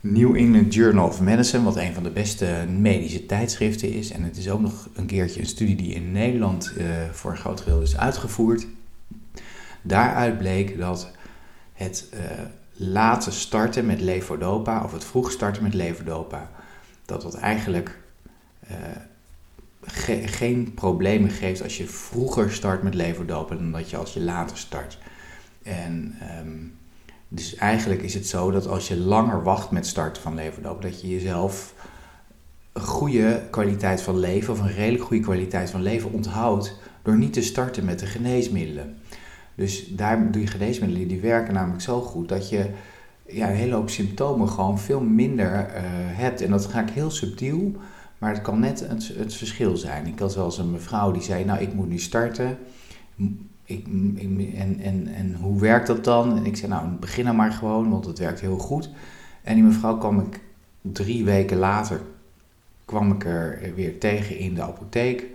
New 0.00 0.36
England 0.36 0.74
Journal 0.74 1.08
of 1.08 1.20
Medicine, 1.20 1.64
wat 1.64 1.76
een 1.76 1.94
van 1.94 2.02
de 2.02 2.10
beste 2.10 2.66
medische 2.78 3.26
tijdschriften 3.26 3.92
is. 3.92 4.10
En 4.10 4.22
het 4.22 4.36
is 4.36 4.50
ook 4.50 4.60
nog 4.60 4.88
een 4.94 5.06
keertje 5.06 5.40
een 5.40 5.46
studie 5.46 5.76
die 5.76 5.94
in 5.94 6.12
Nederland 6.12 6.72
uh, 6.78 6.84
voor 7.12 7.30
een 7.30 7.36
groot 7.36 7.64
deel 7.64 7.80
is 7.80 7.96
uitgevoerd. 7.96 8.66
Daaruit 9.82 10.38
bleek 10.38 10.78
dat 10.78 11.10
het 11.72 12.08
uh, 12.14 12.20
laten 12.72 13.32
starten 13.32 13.86
met 13.86 14.00
levodopa, 14.00 14.84
of 14.84 14.92
het 14.92 15.04
vroeg 15.04 15.30
starten 15.30 15.62
met 15.62 15.74
levodopa, 15.74 16.50
dat 17.04 17.22
dat 17.22 17.34
eigenlijk 17.34 17.98
ge 19.86 20.28
geen 20.28 20.74
problemen 20.74 21.30
geeft 21.30 21.62
als 21.62 21.76
je 21.76 21.86
vroeger 21.86 22.52
start 22.52 22.82
met 22.82 22.94
levodopa 22.94 23.54
dan 23.54 23.72
dat 23.72 23.90
je 23.90 23.96
als 23.96 24.14
je 24.14 24.20
later 24.20 24.56
start. 24.56 24.98
En 25.62 26.14
um, 26.40 26.72
dus 27.28 27.54
eigenlijk 27.54 28.02
is 28.02 28.14
het 28.14 28.26
zo 28.26 28.50
dat 28.50 28.66
als 28.66 28.88
je 28.88 28.96
langer 28.96 29.42
wacht 29.42 29.70
met 29.70 29.86
starten 29.86 30.22
van 30.22 30.34
levodopa, 30.34 30.80
dat 30.80 31.00
je 31.00 31.08
jezelf 31.08 31.74
een 32.72 32.82
goede 32.82 33.42
kwaliteit 33.50 34.02
van 34.02 34.18
leven, 34.18 34.52
of 34.52 34.60
een 34.60 34.74
redelijk 34.74 35.04
goede 35.04 35.22
kwaliteit 35.22 35.70
van 35.70 35.82
leven 35.82 36.12
onthoudt 36.12 36.76
door 37.02 37.16
niet 37.16 37.32
te 37.32 37.42
starten 37.42 37.84
met 37.84 37.98
de 37.98 38.06
geneesmiddelen. 38.06 38.96
Dus 39.54 39.86
daar 39.86 40.38
je 40.38 40.46
geneesmiddelen, 40.46 41.08
die 41.08 41.20
werken 41.20 41.54
namelijk 41.54 41.82
zo 41.82 42.00
goed 42.00 42.28
dat 42.28 42.48
je 42.48 42.70
ja, 43.26 43.48
een 43.48 43.56
hele 43.56 43.74
hoop 43.74 43.90
symptomen 43.90 44.48
gewoon 44.48 44.78
veel 44.78 45.00
minder 45.00 45.52
uh, 45.52 45.80
hebt. 46.18 46.40
En 46.40 46.50
dat 46.50 46.66
ga 46.66 46.80
ik 46.80 46.90
heel 46.90 47.10
subtiel, 47.10 47.76
maar 48.18 48.32
het 48.32 48.42
kan 48.42 48.60
net 48.60 48.80
het, 48.88 49.12
het, 49.16 49.34
verschil 49.34 49.76
zijn. 49.76 50.06
Ik 50.06 50.18
had 50.18 50.34
wel 50.34 50.44
eens 50.44 50.58
een 50.58 50.70
mevrouw 50.70 51.10
die 51.12 51.22
zei, 51.22 51.44
nou 51.44 51.60
ik 51.60 51.74
moet 51.74 51.88
nu 51.88 51.98
starten. 51.98 52.58
En, 54.56 54.80
en, 54.82 55.08
en 55.14 55.36
hoe 55.40 55.60
werkt 55.60 55.86
dat 55.86 56.04
dan? 56.04 56.36
En 56.36 56.46
ik 56.46 56.56
zei, 56.56 56.70
nou 56.70 56.88
begin 56.88 57.24
dan 57.24 57.36
maar 57.36 57.52
gewoon, 57.52 57.90
want 57.90 58.06
het 58.06 58.18
werkt 58.18 58.40
heel 58.40 58.58
goed. 58.58 58.90
En 59.42 59.54
die 59.54 59.64
mevrouw 59.64 59.98
kwam 59.98 60.20
ik 60.20 60.40
drie 60.80 61.24
weken 61.24 61.56
later, 61.56 62.00
kwam 62.84 63.12
ik 63.12 63.24
er 63.24 63.72
weer 63.74 63.98
tegen 63.98 64.38
in 64.38 64.54
de 64.54 64.62
apotheek 64.62 65.26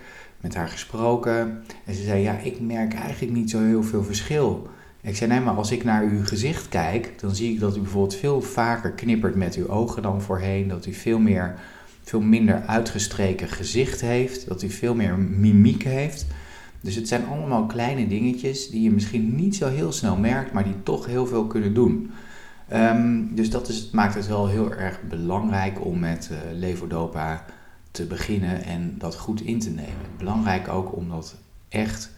met 0.42 0.56
haar 0.56 0.68
gesproken. 0.68 1.64
En 1.86 1.94
ze 1.94 2.04
zei, 2.04 2.22
ja, 2.22 2.38
ik 2.38 2.60
merk 2.60 2.94
eigenlijk 2.94 3.34
niet 3.34 3.50
zo 3.50 3.60
heel 3.60 3.84
veel 3.84 4.04
verschil. 4.04 4.70
Ik 5.02 5.16
zei, 5.16 5.30
nee, 5.30 5.40
maar 5.40 5.54
als 5.54 5.72
ik 5.72 5.84
naar 5.84 6.04
uw 6.04 6.26
gezicht 6.26 6.70
kijk, 6.70 7.20
dan 7.20 7.36
zie 7.36 7.54
ik 7.54 7.60
dat 7.60 7.78
u 7.78 7.80
bijvoorbeeld 7.80 8.16
veel 8.16 8.42
vaker 8.42 8.92
knippert 8.92 9.36
met 9.36 9.56
uw 9.56 9.68
ogen 9.68 10.02
dan 10.02 10.22
voorheen. 10.22 10.68
Dat 10.68 10.86
u 10.86 10.94
veel, 10.94 11.20
meer, 11.20 11.56
veel 12.04 12.22
minder 12.22 12.62
uitgestreken 12.66 13.48
gezicht 13.48 14.02
heeft. 14.02 14.48
Dat 14.48 14.64
u 14.64 14.70
veel 14.70 14.96
meer 14.96 15.18
mimiek 15.18 15.84
heeft. 15.84 16.26
Dus 16.82 16.96
het 16.96 17.08
zijn 17.08 17.26
allemaal 17.26 17.66
kleine 17.66 18.08
dingetjes 18.08 18.70
die 18.70 18.82
je 18.82 18.92
misschien 18.92 19.36
niet 19.36 19.56
zo 19.56 19.70
heel 19.70 19.92
snel 19.92 20.18
merkt, 20.18 20.54
maar 20.54 20.64
die 20.64 20.84
toch 20.84 21.06
heel 21.06 21.28
veel 21.28 21.48
kunnen 21.48 21.74
doen. 21.74 22.12
Ehm, 22.68 23.24
dus 23.36 23.50
dat 23.50 23.68
is, 23.68 23.90
maakt 23.92 24.16
het 24.16 24.28
wel 24.28 24.48
heel 24.48 24.74
erg 24.74 25.02
belangrijk 25.10 25.86
om 25.86 26.00
met 26.00 26.30
uh, 26.32 26.38
levodopa 26.60 27.46
te 27.92 28.06
beginnen 28.06 28.64
en 28.64 28.96
dat 28.98 29.16
goed 29.16 29.42
in 29.42 29.60
te 29.60 29.70
nemen. 29.70 30.06
Belangrijk 30.18 30.68
ook 30.68 30.96
om 30.96 31.10
dat 31.10 31.36
echt 31.70 32.12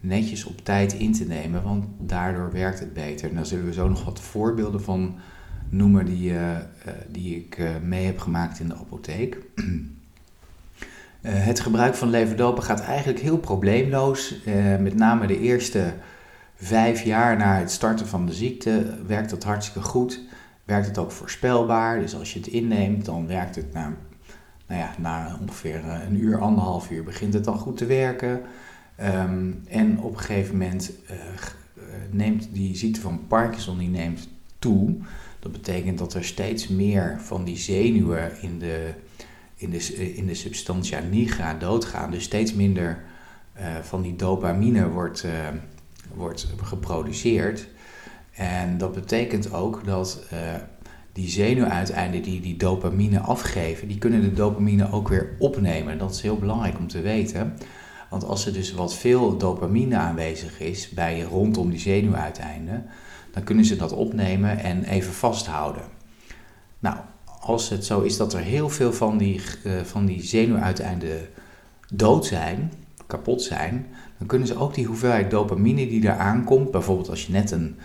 netjes 0.00 0.44
op 0.44 0.64
tijd 0.64 0.92
in 0.92 1.12
te 1.12 1.24
nemen, 1.24 1.62
want 1.62 1.84
daardoor 2.00 2.52
werkt 2.52 2.80
het 2.80 2.92
beter. 2.92 3.28
En 3.28 3.34
daar 3.34 3.46
zullen 3.46 3.64
we 3.64 3.72
zo 3.72 3.88
nog 3.88 4.04
wat 4.04 4.20
voorbeelden 4.20 4.82
van 4.82 5.18
noemen 5.68 6.04
die, 6.04 6.30
uh, 6.30 6.56
die 7.08 7.36
ik 7.36 7.58
mee 7.82 8.04
heb 8.04 8.18
gemaakt 8.18 8.60
in 8.60 8.68
de 8.68 8.74
apotheek. 8.74 9.38
het 11.20 11.60
gebruik 11.60 11.94
van 11.94 12.10
levodopa 12.10 12.62
gaat 12.62 12.80
eigenlijk 12.80 13.18
heel 13.18 13.38
probleemloos. 13.38 14.34
met 14.80 14.94
name 14.94 15.26
de 15.26 15.40
eerste 15.40 15.92
vijf 16.54 17.02
jaar 17.02 17.36
na 17.36 17.58
het 17.58 17.70
starten 17.70 18.06
van 18.06 18.26
de 18.26 18.32
ziekte 18.32 18.96
werkt 19.06 19.30
het 19.30 19.44
hartstikke 19.44 19.88
goed. 19.88 20.20
Werkt 20.64 20.86
het 20.86 20.98
ook 20.98 21.10
voorspelbaar. 21.10 22.00
Dus 22.00 22.14
als 22.14 22.32
je 22.32 22.38
het 22.38 22.48
inneemt, 22.48 23.04
dan 23.04 23.26
werkt 23.26 23.56
het 23.56 23.72
na, 23.72 23.92
nou 24.66 24.80
ja, 24.80 24.90
na 24.98 25.38
ongeveer 25.40 25.84
een 25.84 26.22
uur, 26.22 26.40
anderhalf 26.40 26.90
uur 26.90 27.04
begint 27.04 27.34
het 27.34 27.44
dan 27.44 27.58
goed 27.58 27.76
te 27.76 27.86
werken. 27.86 28.40
Ehm, 28.96 29.52
en 29.68 30.00
op 30.00 30.12
een 30.12 30.20
gegeven 30.20 30.56
moment 30.56 30.92
neemt 32.10 32.48
die 32.52 32.76
ziekte 32.76 33.00
van 33.00 33.26
Parkinson 33.26 33.78
die 33.78 33.88
neemt 33.88 34.28
toe. 34.58 34.96
Dat 35.38 35.52
betekent 35.52 35.98
dat 35.98 36.14
er 36.14 36.24
steeds 36.24 36.68
meer 36.68 37.16
van 37.20 37.44
die 37.44 37.56
zenuwen 37.56 38.42
in 38.42 38.58
de, 38.58 38.94
in 39.58 39.70
de, 39.70 40.14
in 40.14 40.26
de 40.26 40.34
substantia 40.34 41.00
nigra 41.00 41.54
doodgaan. 41.54 42.10
Dus 42.10 42.24
steeds 42.24 42.54
minder 42.54 43.04
uh, 43.58 43.76
van 43.82 44.02
die 44.02 44.16
dopamine 44.16 44.88
wordt, 44.88 45.24
uh, 45.24 45.32
wordt 46.14 46.46
geproduceerd. 46.62 47.68
En 48.34 48.78
dat 48.78 48.92
betekent 48.92 49.52
ook 49.52 49.84
dat 49.84 50.22
die 51.12 51.28
zenuwuiteinden 51.28 52.22
die 52.22 52.40
die 52.40 52.56
dopamine 52.56 53.20
afgeven, 53.20 53.88
die 53.88 53.98
kunnen 53.98 54.20
de 54.20 54.32
dopamine 54.32 54.92
ook 54.92 55.08
weer 55.08 55.34
opnemen. 55.38 55.98
Dat 55.98 56.10
is 56.10 56.20
heel 56.22 56.36
belangrijk 56.36 56.78
om 56.78 56.88
te 56.88 57.00
weten. 57.00 57.56
Want 58.10 58.24
als 58.24 58.46
er 58.46 58.52
dus 58.52 58.72
wat 58.72 58.94
veel 58.94 59.36
dopamine 59.36 59.96
aanwezig 59.96 60.60
is 60.60 60.88
bij 60.88 61.22
rondom 61.22 61.70
die 61.70 61.78
zenuwuiteinden, 61.78 62.86
dan 63.32 63.42
kunnen 63.42 63.64
ze 63.64 63.76
dat 63.76 63.92
opnemen 63.92 64.58
en 64.58 64.84
even 64.84 65.12
vasthouden. 65.12 65.82
Nou, 66.78 66.96
als 67.40 67.68
het 67.68 67.84
zo 67.84 68.00
is 68.00 68.16
dat 68.16 68.32
er 68.32 68.40
heel 68.40 68.68
veel 68.68 68.92
van 68.92 69.18
die, 69.18 69.40
uh, 69.64 69.72
van 69.82 70.06
die 70.06 70.22
zenuwuiteinden 70.22 71.28
dood 71.92 72.26
zijn, 72.26 72.72
kapot 73.06 73.42
zijn, 73.42 73.86
dan 74.18 74.26
kunnen 74.26 74.48
ze 74.48 74.58
ook 74.58 74.74
die 74.74 74.86
hoeveelheid 74.86 75.30
dopamine 75.30 75.88
die 75.88 76.00
daar 76.00 76.18
aankomt, 76.18 76.70
bijvoorbeeld 76.70 77.10
als, 77.10 77.26
je 77.26 77.32
net 77.32 77.50
een, 77.50 77.76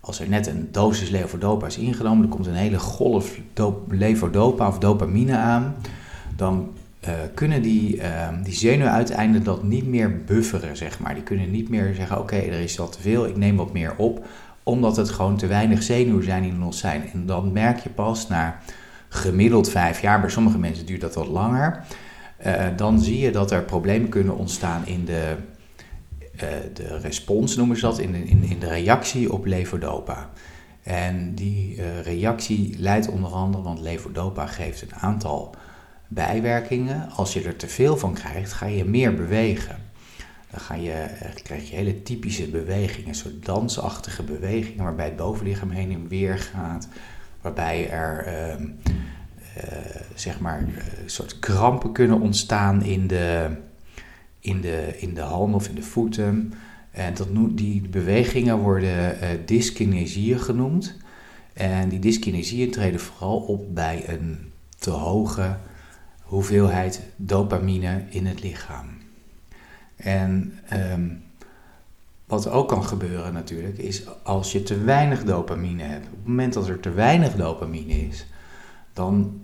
als 0.00 0.20
er 0.20 0.28
net 0.28 0.46
een 0.46 0.68
dosis 0.72 1.10
levodopa 1.10 1.66
is 1.66 1.78
ingenomen, 1.78 2.20
dan 2.20 2.30
komt 2.30 2.46
een 2.46 2.54
hele 2.54 2.78
golf 2.78 3.38
levodopa 3.88 4.68
of 4.68 4.78
dopamine 4.78 5.36
aan, 5.36 5.74
dan 6.36 6.72
uh, 7.08 7.10
kunnen 7.34 7.62
die, 7.62 7.96
uh, 7.96 8.28
die 8.42 8.54
zenuwuiteinden 8.54 9.44
dat 9.44 9.62
niet 9.62 9.86
meer 9.86 10.24
bufferen, 10.24 10.76
zeg 10.76 10.98
maar. 10.98 11.14
Die 11.14 11.22
kunnen 11.22 11.50
niet 11.50 11.68
meer 11.68 11.94
zeggen, 11.94 12.18
oké, 12.18 12.36
er 12.36 12.60
is 12.60 12.76
wat 12.76 12.92
te 12.92 13.00
veel, 13.00 13.26
ik 13.26 13.36
neem 13.36 13.56
wat 13.56 13.72
meer 13.72 13.94
op, 13.96 14.26
omdat 14.62 14.96
het 14.96 15.10
gewoon 15.10 15.36
te 15.36 15.46
weinig 15.46 15.82
zenuwen 15.82 16.24
zijn 16.24 16.44
er 16.44 16.54
nog 16.54 16.74
zijn. 16.74 17.02
En 17.12 17.26
dan 17.26 17.52
merk 17.52 17.78
je 17.78 17.88
pas 17.88 18.28
na 18.28 18.58
gemiddeld 19.12 19.70
vijf 19.70 20.00
jaar, 20.00 20.20
bij 20.20 20.30
sommige 20.30 20.58
mensen 20.58 20.86
duurt 20.86 21.00
dat 21.00 21.14
wat 21.14 21.26
langer, 21.26 21.84
uh, 22.46 22.66
dan 22.76 23.00
zie 23.00 23.18
je 23.18 23.30
dat 23.30 23.50
er 23.50 23.62
problemen 23.62 24.08
kunnen 24.08 24.36
ontstaan 24.36 24.86
in 24.86 25.04
de, 25.04 25.34
uh, 26.34 26.42
de 26.74 26.98
respons, 26.98 27.56
noemen 27.56 27.76
ze 27.76 27.82
dat, 27.82 27.98
in 27.98 28.14
in, 28.14 28.42
in 28.42 28.58
de 28.58 28.68
reactie 28.68 29.32
op 29.32 29.46
levodopa. 29.46 30.30
En 30.82 31.34
die 31.34 31.76
uh, 31.76 32.00
reactie 32.00 32.74
leidt 32.78 33.08
onder 33.08 33.30
andere, 33.30 33.62
want 33.62 33.80
levodopa 33.80 34.46
geeft 34.46 34.82
een 34.82 34.94
aantal 34.94 35.54
bijwerkingen. 36.08 37.10
Als 37.10 37.32
je 37.32 37.42
er 37.42 37.56
te 37.56 37.68
veel 37.68 37.96
van 37.96 38.14
krijgt, 38.14 38.52
ga 38.52 38.66
je 38.66 38.84
meer 38.84 39.14
bewegen. 39.14 39.76
Dan 40.50 40.60
ga 40.60 40.74
je, 40.74 40.92
eh, 40.92 41.34
krijg 41.42 41.70
je 41.70 41.76
hele 41.76 42.02
typische 42.02 42.48
bewegingen, 42.48 43.14
soort 43.14 43.44
dansachtige 43.44 44.22
bewegingen, 44.22 44.84
waarbij 44.84 45.04
het 45.04 45.16
bovenlichaam 45.16 45.70
heen 45.70 45.92
en 45.92 46.08
weer 46.08 46.38
gaat, 46.38 46.88
waarbij 47.40 47.90
er 47.90 48.26
uh, 48.26 48.66
zeg 50.14 50.40
maar 50.40 50.58
een 50.58 50.76
eh, 50.76 50.84
soort 51.06 51.38
krampen 51.38 51.92
kunnen 51.92 52.20
ontstaan 52.20 52.82
in 52.82 53.06
de, 53.06 53.56
in 54.40 54.60
de, 54.60 54.94
in 54.98 55.14
de 55.14 55.20
handen 55.20 55.54
of 55.54 55.68
in 55.68 55.74
de 55.74 55.82
voeten. 55.82 56.52
En 56.90 57.14
dat, 57.14 57.28
die 57.50 57.88
bewegingen 57.88 58.58
worden 58.58 59.14
uh, 59.14 59.28
dyskinesieën 59.46 60.40
genoemd. 60.40 60.96
En 61.52 61.88
die 61.88 61.98
dyskinesieën 61.98 62.70
treden 62.70 63.00
vooral 63.00 63.38
op 63.38 63.74
bij 63.74 64.08
een 64.08 64.52
te 64.78 64.90
hoge 64.90 65.56
hoeveelheid 66.22 67.00
dopamine 67.16 68.04
in 68.08 68.26
het 68.26 68.42
lichaam. 68.42 68.86
En 69.96 70.58
um, 70.72 71.22
wat 72.24 72.48
ook 72.48 72.68
kan 72.68 72.84
gebeuren 72.84 73.32
natuurlijk, 73.32 73.78
is 73.78 74.02
als 74.22 74.52
je 74.52 74.62
te 74.62 74.78
weinig 74.78 75.24
dopamine 75.24 75.82
hebt. 75.82 76.06
Op 76.06 76.12
het 76.12 76.26
moment 76.26 76.52
dat 76.52 76.68
er 76.68 76.80
te 76.80 76.90
weinig 76.90 77.34
dopamine 77.34 77.92
is, 77.92 78.26
dan 78.92 79.42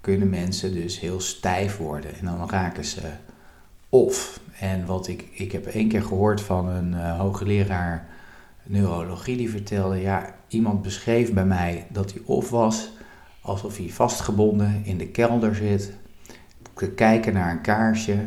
kunnen 0.00 0.30
mensen 0.30 0.72
dus 0.72 1.00
heel 1.00 1.20
stijf 1.20 1.76
worden 1.76 2.14
en 2.14 2.24
dan 2.24 2.50
raken 2.50 2.84
ze 2.84 3.00
of. 3.88 4.40
En 4.60 4.86
wat 4.86 5.08
ik, 5.08 5.28
ik 5.32 5.52
heb 5.52 5.66
één 5.66 5.88
keer 5.88 6.02
gehoord 6.02 6.40
van 6.40 6.68
een 6.68 6.92
uh, 6.92 7.18
hoogleraar 7.18 8.06
neurologie 8.62 9.36
die 9.36 9.50
vertelde, 9.50 10.00
ja, 10.00 10.34
iemand 10.48 10.82
beschreef 10.82 11.32
bij 11.32 11.46
mij 11.46 11.86
dat 11.90 12.12
hij 12.12 12.22
of 12.24 12.50
was 12.50 12.90
alsof 13.40 13.76
hij 13.76 13.88
vastgebonden 13.88 14.84
in 14.84 14.98
de 14.98 15.08
kelder 15.08 15.54
zit 15.54 15.92
kijken 16.94 17.32
naar 17.32 17.50
een 17.50 17.60
kaarsje 17.60 18.18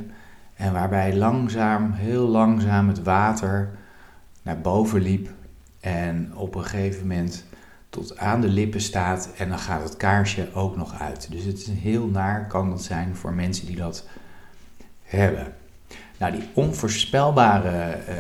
en 0.56 0.74
waarbij 0.74 1.16
langzaam, 1.16 1.92
heel 1.92 2.28
langzaam 2.28 2.88
het 2.88 3.04
water 3.04 3.70
naar 4.42 4.62
boven 4.62 5.02
liep 5.02 5.30
en 5.80 6.32
op 6.36 6.56
een 6.56 6.64
gegeven 6.64 7.08
moment 7.08 7.46
aan 8.16 8.42
de 8.42 8.48
lippen 8.48 8.82
staat 8.82 9.30
en 9.38 9.50
dan 9.50 9.60
gaat 9.60 9.84
het 9.84 9.98
kaarsje 9.98 10.54
ook 10.54 10.76
nog 10.76 11.00
uit. 11.00 11.32
Dus 11.32 11.44
het 11.44 11.58
is 11.58 11.68
heel 11.68 12.08
naar 12.08 12.48
kan 12.48 12.70
dat 12.70 12.84
zijn 12.84 13.16
voor 13.16 13.34
mensen 13.34 13.66
die 13.66 13.76
dat 13.76 14.08
hebben. 15.04 15.54
Nou, 16.18 16.32
die 16.32 16.44
onvoorspelbare 16.54 17.98
uh, 18.10 18.16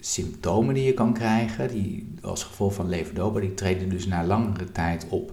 symptomen 0.00 0.74
die 0.74 0.84
je 0.84 0.94
kan 0.94 1.12
krijgen, 1.12 1.68
die 1.68 2.14
als 2.22 2.44
gevolg 2.44 2.74
van 2.74 2.88
levodopa, 2.88 3.40
die 3.40 3.54
treden 3.54 3.88
dus 3.88 4.06
na 4.06 4.24
langere 4.24 4.72
tijd 4.72 5.06
op. 5.08 5.32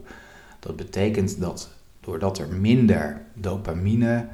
Dat 0.59 0.75
betekent 0.75 1.39
dat 1.39 1.69
doordat 1.99 2.37
er 2.37 2.47
minder 2.47 3.21
dopamine 3.33 4.27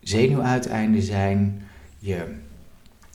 zenuwuiteinden 0.00 1.02
zijn, 1.02 1.62
je 1.98 2.34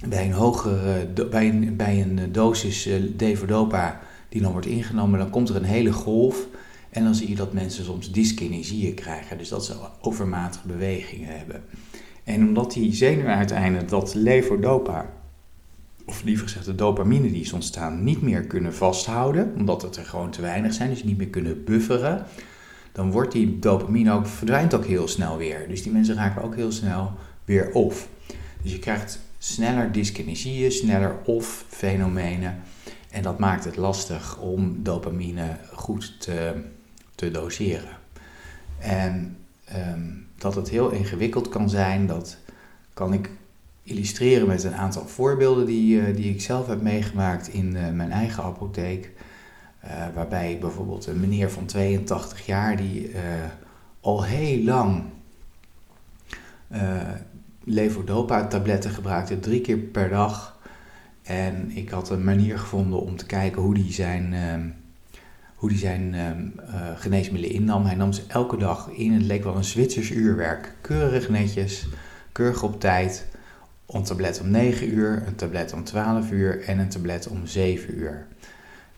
bij 0.07 0.25
een 0.25 0.33
hogere, 0.33 1.07
bij 1.29 1.49
een, 1.49 1.75
bij 1.75 2.01
een 2.01 2.31
dosis 2.31 2.85
eh, 2.85 3.01
devodopa 3.15 3.99
die 4.29 4.41
dan 4.41 4.51
wordt 4.51 4.67
ingenomen, 4.67 5.19
dan 5.19 5.29
komt 5.29 5.49
er 5.49 5.55
een 5.55 5.63
hele 5.63 5.91
golf 5.91 6.47
en 6.89 7.03
dan 7.03 7.15
zie 7.15 7.29
je 7.29 7.35
dat 7.35 7.53
mensen 7.53 7.85
soms 7.85 8.11
dyskinesieën 8.11 8.93
krijgen, 8.93 9.37
dus 9.37 9.49
dat 9.49 9.65
ze 9.65 9.73
overmatige 10.01 10.67
bewegingen 10.67 11.37
hebben. 11.37 11.63
En 12.23 12.47
omdat 12.47 12.73
die 12.73 12.93
zenuwuiteinden 12.93 13.87
dat 13.87 14.13
levodopa, 14.13 15.09
of 16.05 16.23
liever 16.23 16.47
gezegd 16.47 16.65
de 16.65 16.75
dopamine 16.75 17.31
die 17.31 17.41
is 17.41 17.53
ontstaan, 17.53 18.03
niet 18.03 18.21
meer 18.21 18.41
kunnen 18.41 18.73
vasthouden, 18.73 19.53
omdat 19.57 19.81
het 19.81 19.95
er 19.95 20.05
gewoon 20.05 20.31
te 20.31 20.41
weinig 20.41 20.73
zijn, 20.73 20.89
dus 20.89 21.03
niet 21.03 21.17
meer 21.17 21.27
kunnen 21.27 21.63
bufferen, 21.63 22.25
dan 22.91 23.11
wordt 23.11 23.31
die 23.31 23.59
dopamine 23.59 24.11
ook, 24.11 24.27
verdwijnt 24.27 24.73
ook 24.73 24.85
heel 24.85 25.07
snel 25.07 25.37
weer. 25.37 25.67
Dus 25.67 25.83
die 25.83 25.91
mensen 25.91 26.15
raken 26.15 26.43
ook 26.43 26.55
heel 26.55 26.71
snel 26.71 27.11
weer 27.45 27.71
off. 27.71 28.09
Dus 28.61 28.71
je 28.71 28.79
krijgt 28.79 29.19
sneller 29.37 29.91
dyskinesieën, 29.91 30.71
sneller 30.71 31.15
off-fenomenen. 31.25 32.61
En 33.09 33.21
dat 33.23 33.39
maakt 33.39 33.63
het 33.63 33.75
lastig 33.75 34.37
om 34.37 34.83
dopamine 34.83 35.57
goed 35.73 36.21
te, 36.21 36.61
te 37.15 37.31
doseren. 37.31 37.97
En 38.79 39.37
um, 39.75 40.27
dat 40.37 40.55
het 40.55 40.69
heel 40.69 40.89
ingewikkeld 40.89 41.49
kan 41.49 41.69
zijn, 41.69 42.07
dat 42.07 42.37
kan 42.93 43.13
ik 43.13 43.29
illustreren 43.83 44.47
met 44.47 44.63
een 44.63 44.75
aantal 44.75 45.07
voorbeelden 45.07 45.65
die, 45.65 46.01
uh, 46.01 46.15
die 46.15 46.33
ik 46.33 46.41
zelf 46.41 46.67
heb 46.67 46.81
meegemaakt 46.81 47.47
in 47.47 47.75
uh, 47.75 47.89
mijn 47.89 48.11
eigen 48.11 48.43
apotheek. 48.43 49.11
Uh, 49.85 49.91
waarbij 50.13 50.57
bijvoorbeeld 50.61 51.05
een 51.05 51.19
meneer 51.19 51.51
van 51.51 51.65
82 51.65 52.45
jaar 52.45 52.77
die 52.77 53.11
al 54.01 54.23
heel 54.23 54.63
lang 54.63 55.03
levodopa-tabletten 57.63 58.91
gebruikte, 58.91 59.39
drie 59.39 59.61
keer 59.61 59.77
per 59.77 60.09
dag. 60.09 60.58
En 61.29 61.71
ik 61.71 61.89
had 61.89 62.09
een 62.09 62.23
manier 62.23 62.59
gevonden 62.59 63.01
om 63.01 63.15
te 63.15 63.25
kijken 63.25 63.61
hoe 63.61 63.79
hij 63.79 63.93
zijn, 63.93 64.33
ehm, 64.33 64.67
hoe 65.55 65.69
die 65.69 65.77
zijn 65.77 66.13
ehm, 66.13 66.47
eh, 66.67 66.89
geneesmiddelen 66.95 67.55
innam. 67.55 67.85
Hij 67.85 67.95
nam 67.95 68.13
ze 68.13 68.21
elke 68.27 68.57
dag 68.57 68.89
in. 68.89 69.13
Het 69.13 69.23
leek 69.23 69.43
wel 69.43 69.55
een 69.55 69.63
Zwitsers 69.63 70.09
uurwerk. 70.09 70.73
Keurig 70.81 71.29
netjes, 71.29 71.87
keurig 72.31 72.63
op 72.63 72.79
tijd. 72.79 73.25
Een 73.87 74.03
tablet 74.03 74.39
om 74.41 74.49
9 74.51 74.93
uur, 74.93 75.23
een 75.27 75.35
tablet 75.35 75.73
om 75.73 75.83
12 75.83 76.31
uur 76.31 76.63
en 76.63 76.79
een 76.79 76.89
tablet 76.89 77.27
om 77.27 77.45
7 77.45 77.97
uur. 77.97 78.25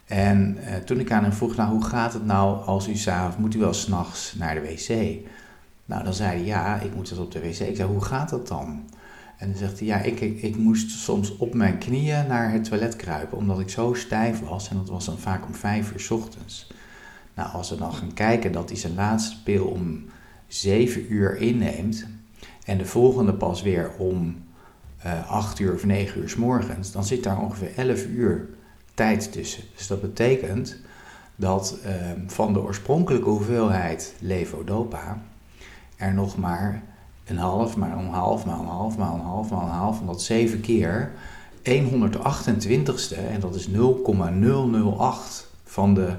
En 0.06 0.58
uh, 0.58 0.76
toen 0.76 1.00
ik 1.00 1.12
aan 1.12 1.24
hem 1.24 1.34
vroeg, 1.34 1.56
nou 1.56 1.72
hoe 1.72 1.84
gaat 1.84 2.14
het 2.14 2.26
nou 2.26 2.66
als 2.66 2.88
u 2.88 2.96
s'avonds, 2.96 3.38
moet 3.38 3.56
u 3.56 3.60
wel 3.60 3.74
s'nachts 3.74 4.36
naar 4.38 4.54
de 4.54 4.62
wc? 4.62 5.20
Nou, 5.86 6.04
dan 6.04 6.14
zei 6.14 6.30
hij, 6.30 6.46
ja, 6.46 6.80
ik 6.80 6.96
moet 6.96 7.10
het 7.10 7.20
op 7.20 7.32
de 7.32 7.40
wc. 7.40 7.60
Ik 7.60 7.76
zei, 7.76 7.84
hoe 7.84 8.04
gaat 8.04 8.30
dat 8.30 8.48
dan? 8.48 8.84
En 9.42 9.50
dan 9.50 9.58
zegt 9.58 9.80
hij, 9.80 9.88
ja, 9.88 9.98
ik, 9.98 10.20
ik, 10.20 10.56
moest 10.58 10.90
soms 10.90 11.38
op 11.38 11.54
mijn 11.54 11.78
knieën 11.78 12.28
naar 12.28 12.52
het 12.52 12.64
toilet 12.64 12.96
kruipen, 12.96 13.38
omdat 13.38 13.60
ik 13.60 13.70
zo 13.70 13.94
stijf 13.94 14.40
was. 14.40 14.70
En 14.70 14.78
dat 14.78 14.90
was 14.90 15.06
dan 15.06 15.18
vaak 15.18 15.46
om 15.46 15.54
vijf 15.54 15.92
uur 15.92 16.18
ochtends. 16.20 16.72
Nou, 17.34 17.52
als 17.52 17.70
we 17.70 17.76
dan 17.76 17.94
gaan 17.94 18.14
kijken 18.14 18.52
dat 18.52 18.70
hij 18.70 18.78
zijn 18.78 18.96
laatste 18.96 19.44
pil 19.44 19.66
om 19.66 20.06
zeven 20.48 21.14
uur 21.14 21.38
inneemt, 21.38 22.06
en 22.66 22.78
de 22.78 22.86
volgende 22.86 23.34
pas 23.34 23.62
weer 23.62 23.92
om 23.98 24.44
uh, 25.06 25.32
acht 25.32 25.60
uur 25.60 25.74
of 25.74 25.86
negen 25.86 26.22
uur 26.22 26.30
s 26.30 26.36
morgens, 26.36 26.92
dan 26.92 27.04
zit 27.04 27.24
daar 27.24 27.42
ongeveer 27.42 27.72
elf 27.76 28.06
uur 28.06 28.50
tijd 28.94 29.32
tussen. 29.32 29.64
Dus 29.76 29.88
dat 29.88 30.02
betekent 30.02 30.78
dat 31.36 31.78
uh, 31.86 31.92
van 32.28 32.54
de 32.54 32.62
oorspronkelijke 32.62 33.30
hoeveelheid 33.30 34.16
levodopa 34.20 35.22
er 35.96 36.14
nog 36.14 36.38
maar 36.38 36.84
een 37.26 37.38
half, 37.38 37.78
maar 37.78 37.98
een 37.98 38.08
half, 38.08 38.46
maar 38.46 38.60
een 38.60 38.66
half, 38.66 38.98
maar 38.98 39.14
een 39.14 39.20
half, 39.20 39.50
maar 39.50 39.62
een 39.62 39.70
half, 39.70 39.98
van 39.98 40.06
dat 40.06 40.22
zeven 40.22 40.62
keer 40.62 41.12
128ste, 41.64 43.18
en 43.30 43.40
dat 43.40 43.56
is 43.56 43.68
0,008 43.68 45.48
van 45.64 45.94
de 45.94 46.16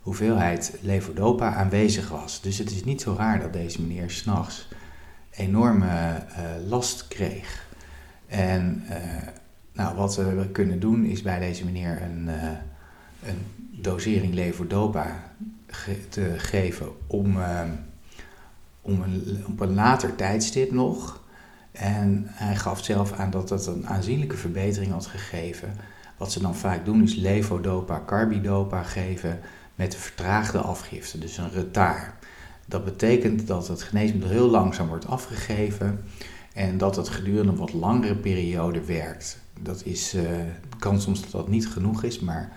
hoeveelheid 0.00 0.78
levodopa 0.80 1.54
aanwezig 1.54 2.08
was. 2.08 2.40
Dus 2.40 2.58
het 2.58 2.70
is 2.70 2.84
niet 2.84 3.00
zo 3.00 3.14
raar 3.18 3.40
dat 3.40 3.52
deze 3.52 3.82
meneer 3.82 4.10
s'nachts 4.10 4.68
enorme 5.30 5.86
uh, 5.86 6.68
last 6.68 7.08
kreeg. 7.08 7.66
En 8.26 8.82
uh, 8.90 8.96
nou, 9.72 9.96
wat 9.96 10.16
we 10.16 10.48
kunnen 10.52 10.80
doen 10.80 11.04
is 11.04 11.22
bij 11.22 11.38
deze 11.38 11.64
meneer 11.64 12.02
een, 12.02 12.24
uh, 12.26 12.50
een 13.22 13.70
dosering 13.70 14.34
levodopa 14.34 15.32
te 16.08 16.34
geven 16.36 16.88
om 17.06 17.36
om 18.86 19.02
een, 19.02 19.44
op 19.48 19.60
een 19.60 19.74
later 19.74 20.14
tijdstip 20.14 20.72
nog. 20.72 21.24
En 21.72 22.24
hij 22.28 22.56
gaf 22.56 22.84
zelf 22.84 23.12
aan 23.12 23.30
dat 23.30 23.48
dat 23.48 23.66
een 23.66 23.86
aanzienlijke 23.86 24.36
verbetering 24.36 24.92
had 24.92 25.06
gegeven. 25.06 25.74
Wat 26.16 26.32
ze 26.32 26.40
dan 26.40 26.54
vaak 26.54 26.84
doen 26.84 27.02
is 27.02 27.14
levodopa, 27.14 28.02
carbidopa 28.06 28.82
geven 28.82 29.40
met 29.74 29.94
een 29.94 30.00
vertraagde 30.00 30.58
afgifte, 30.58 31.18
dus 31.18 31.36
een 31.36 31.50
retard. 31.50 32.12
Dat 32.66 32.84
betekent 32.84 33.46
dat 33.46 33.68
het 33.68 33.82
geneesmiddel 33.82 34.30
heel 34.30 34.50
langzaam 34.50 34.88
wordt 34.88 35.06
afgegeven 35.06 36.00
en 36.54 36.78
dat 36.78 36.96
het 36.96 37.08
gedurende 37.08 37.52
een 37.52 37.58
wat 37.58 37.72
langere 37.72 38.16
periode 38.16 38.84
werkt. 38.84 39.38
Dat 39.60 39.84
is, 39.84 40.14
uh, 40.14 40.22
kan 40.78 41.00
soms 41.00 41.20
dat 41.20 41.30
dat 41.30 41.48
niet 41.48 41.68
genoeg 41.68 42.02
is, 42.02 42.20
maar 42.20 42.52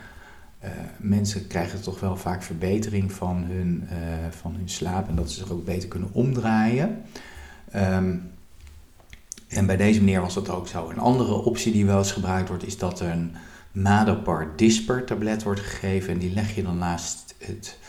uh, 0.64 0.70
mensen 0.98 1.48
krijgen 1.48 1.82
toch 1.82 2.00
wel 2.00 2.18
vaak 2.18 2.44
verbetering 2.44 3.12
van 3.12 3.44
hun, 3.44 3.88
uh, 3.92 3.98
van 4.30 4.56
hun 4.56 4.70
slaap 4.70 5.08
en 5.08 5.16
dat 5.16 5.32
ze 5.32 5.40
zich 5.40 5.52
ook 5.52 5.66
beter 5.66 5.90
kunnen 5.90 6.10
omdraaien. 6.12 7.02
Um, 7.76 8.32
en 9.48 9.66
bij 9.66 9.78
deze 9.78 10.00
meneer 10.00 10.22
was 10.22 10.34
dat 10.34 10.50
ook 10.50 10.68
zo. 10.68 10.90
Een 10.90 11.00
andere 11.00 11.34
optie 11.34 11.72
die 11.72 11.86
wel 11.86 11.98
eens 11.98 12.12
gebruikt 12.12 12.48
wordt, 12.48 12.66
is 12.66 12.78
dat 12.78 13.00
een 13.00 13.36
Madopar 13.72 14.54
Disper 14.56 15.06
tablet 15.06 15.44
wordt 15.44 15.60
gegeven. 15.60 16.14
En 16.14 16.20
die 16.20 16.34
leg 16.34 16.56
je 16.56 16.64
dan 16.64 16.78
naast 16.78 17.36
het, 17.38 17.80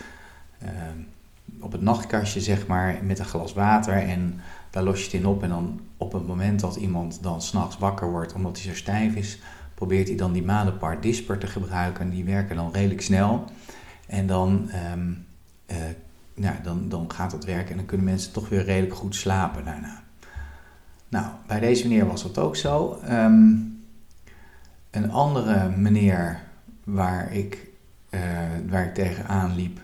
uh, 0.62 0.70
op 1.60 1.72
het 1.72 1.80
nachtkastje, 1.80 2.40
zeg 2.40 2.66
maar, 2.66 2.98
met 3.02 3.18
een 3.18 3.24
glas 3.24 3.52
water. 3.52 3.94
En 3.94 4.40
daar 4.70 4.82
los 4.82 4.98
je 4.98 5.04
het 5.04 5.12
in 5.12 5.26
op. 5.26 5.42
En 5.42 5.48
dan 5.48 5.80
op 5.96 6.12
het 6.12 6.26
moment 6.26 6.60
dat 6.60 6.76
iemand 6.76 7.22
dan 7.22 7.42
s'nachts 7.42 7.78
wakker 7.78 8.10
wordt 8.10 8.32
omdat 8.32 8.56
hij 8.56 8.70
zo 8.70 8.76
stijf 8.76 9.14
is, 9.14 9.38
probeert 9.80 10.08
hij 10.08 10.16
dan 10.16 10.32
die 10.32 10.42
Madepar 10.42 11.00
Disper 11.00 11.38
te 11.38 11.46
gebruiken. 11.46 12.04
En 12.04 12.10
die 12.10 12.24
werken 12.24 12.56
dan 12.56 12.72
redelijk 12.72 13.00
snel. 13.00 13.44
En 14.06 14.26
dan, 14.26 14.70
um, 14.92 15.26
uh, 15.70 15.76
nou, 16.34 16.54
dan, 16.62 16.88
dan 16.88 17.12
gaat 17.12 17.32
het 17.32 17.44
werken 17.44 17.70
en 17.70 17.76
dan 17.76 17.86
kunnen 17.86 18.06
mensen 18.06 18.32
toch 18.32 18.48
weer 18.48 18.64
redelijk 18.64 18.94
goed 18.94 19.14
slapen 19.14 19.64
daarna. 19.64 20.02
Nou, 21.08 21.26
bij 21.46 21.60
deze 21.60 21.88
meneer 21.88 22.06
was 22.06 22.22
dat 22.22 22.38
ook 22.38 22.56
zo. 22.56 23.00
Um, 23.10 23.82
een 24.90 25.10
andere 25.10 25.68
meneer 25.68 26.40
waar 26.84 27.32
ik, 27.32 27.68
uh, 28.10 28.20
waar 28.68 28.84
ik 28.84 28.94
tegenaan 28.94 29.54
liep, 29.54 29.80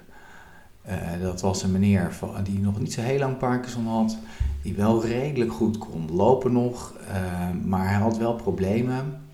uh, 0.88 0.92
dat 1.20 1.40
was 1.40 1.62
een 1.62 1.72
meneer 1.72 2.18
die 2.42 2.58
nog 2.58 2.78
niet 2.78 2.92
zo 2.92 3.00
heel 3.00 3.18
lang 3.18 3.38
Parkinson 3.38 3.86
had, 3.86 4.18
die 4.62 4.74
wel 4.74 5.06
redelijk 5.06 5.52
goed 5.52 5.78
kon 5.78 6.12
lopen 6.12 6.52
nog, 6.52 6.94
maar 7.64 7.88
hij 7.88 7.98
had 7.98 8.16
wel 8.16 8.34
problemen. 8.34 9.24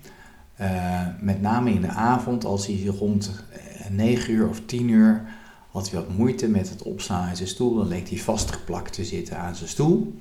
Uh, 0.61 1.01
met 1.19 1.41
name 1.41 1.71
in 1.71 1.81
de 1.81 1.87
avond, 1.87 2.45
als 2.45 2.67
hij 2.67 2.85
rond 2.85 3.43
9 3.89 4.23
eh, 4.23 4.29
uur 4.29 4.49
of 4.49 4.61
10 4.65 4.89
uur 4.89 5.23
had 5.71 5.89
hij 5.89 5.99
wat 5.99 6.17
moeite 6.17 6.47
met 6.47 6.69
het 6.69 6.83
opstaan 6.83 7.27
uit 7.27 7.37
zijn 7.37 7.49
stoel. 7.49 7.75
Dan 7.75 7.87
leek 7.87 8.09
hij 8.09 8.17
vastgeplakt 8.17 8.93
te 8.93 9.05
zitten 9.05 9.37
aan 9.37 9.55
zijn 9.55 9.69
stoel. 9.69 10.15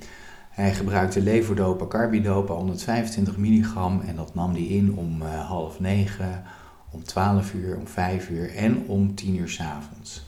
Hij 0.50 0.74
gebruikte 0.74 1.22
levodopa, 1.22 1.86
carbidopa, 1.86 2.54
125 2.54 3.36
milligram. 3.36 4.00
En 4.00 4.16
dat 4.16 4.34
nam 4.34 4.52
hij 4.52 4.62
in 4.62 4.96
om 4.96 5.22
uh, 5.22 5.48
half 5.48 5.80
9, 5.80 6.42
om 6.90 7.04
12 7.04 7.54
uur, 7.54 7.76
om 7.76 7.86
5 7.86 8.30
uur 8.30 8.54
en 8.54 8.84
om 8.86 9.14
10 9.14 9.36
uur 9.36 9.48
s'avonds. 9.48 10.22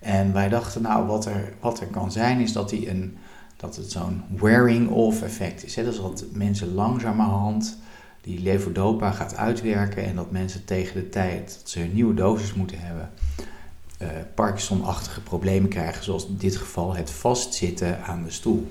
En 0.00 0.32
wij 0.32 0.48
dachten, 0.48 0.82
nou, 0.82 1.06
wat 1.06 1.26
er, 1.26 1.52
wat 1.60 1.80
er 1.80 1.86
kan 1.86 2.12
zijn, 2.12 2.40
is 2.40 2.52
dat, 2.52 2.70
hij 2.70 2.88
een, 2.88 3.16
dat 3.56 3.76
het 3.76 3.90
zo'n 3.90 4.22
wearing-off 4.40 5.22
effect 5.22 5.64
is. 5.64 5.76
Hè? 5.76 5.84
Dus 5.84 5.96
dat 5.96 6.24
mensen 6.32 6.74
langzamerhand 6.74 7.78
die 8.20 8.42
levodopa 8.42 9.10
gaat 9.10 9.36
uitwerken 9.36 10.04
en 10.04 10.14
dat 10.14 10.30
mensen 10.30 10.64
tegen 10.64 10.94
de 10.94 11.08
tijd 11.08 11.56
dat 11.58 11.70
ze 11.70 11.82
een 11.82 11.94
nieuwe 11.94 12.14
dosis 12.14 12.54
moeten 12.54 12.80
hebben, 12.80 13.10
uh, 14.02 14.08
Parkinson-achtige 14.34 15.20
problemen 15.20 15.70
krijgen, 15.70 16.04
zoals 16.04 16.26
in 16.26 16.36
dit 16.36 16.56
geval 16.56 16.94
het 16.94 17.10
vastzitten 17.10 18.02
aan 18.04 18.24
de 18.24 18.30
stoel. 18.30 18.70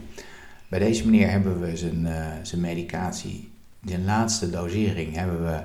Bij 0.68 0.80
deze 0.80 1.06
meneer 1.06 1.30
hebben 1.30 1.60
we 1.60 1.78
zijn, 1.78 2.06
uh, 2.06 2.28
zijn 2.42 2.62
medicatie, 2.62 3.52
de 3.80 4.00
laatste 4.00 4.50
dosering, 4.50 5.16
hebben 5.16 5.44
we 5.44 5.64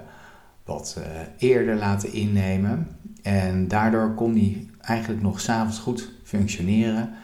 wat 0.65 0.97
uh, 0.99 1.05
eerder 1.39 1.77
laten 1.77 2.13
innemen. 2.13 2.89
En 3.23 3.69
daardoor 3.69 4.15
kon 4.15 4.33
hij 4.33 4.67
eigenlijk 4.81 5.23
nog 5.23 5.41
s'avonds 5.41 5.79
goed 5.79 6.11
functioneren. 6.23 7.15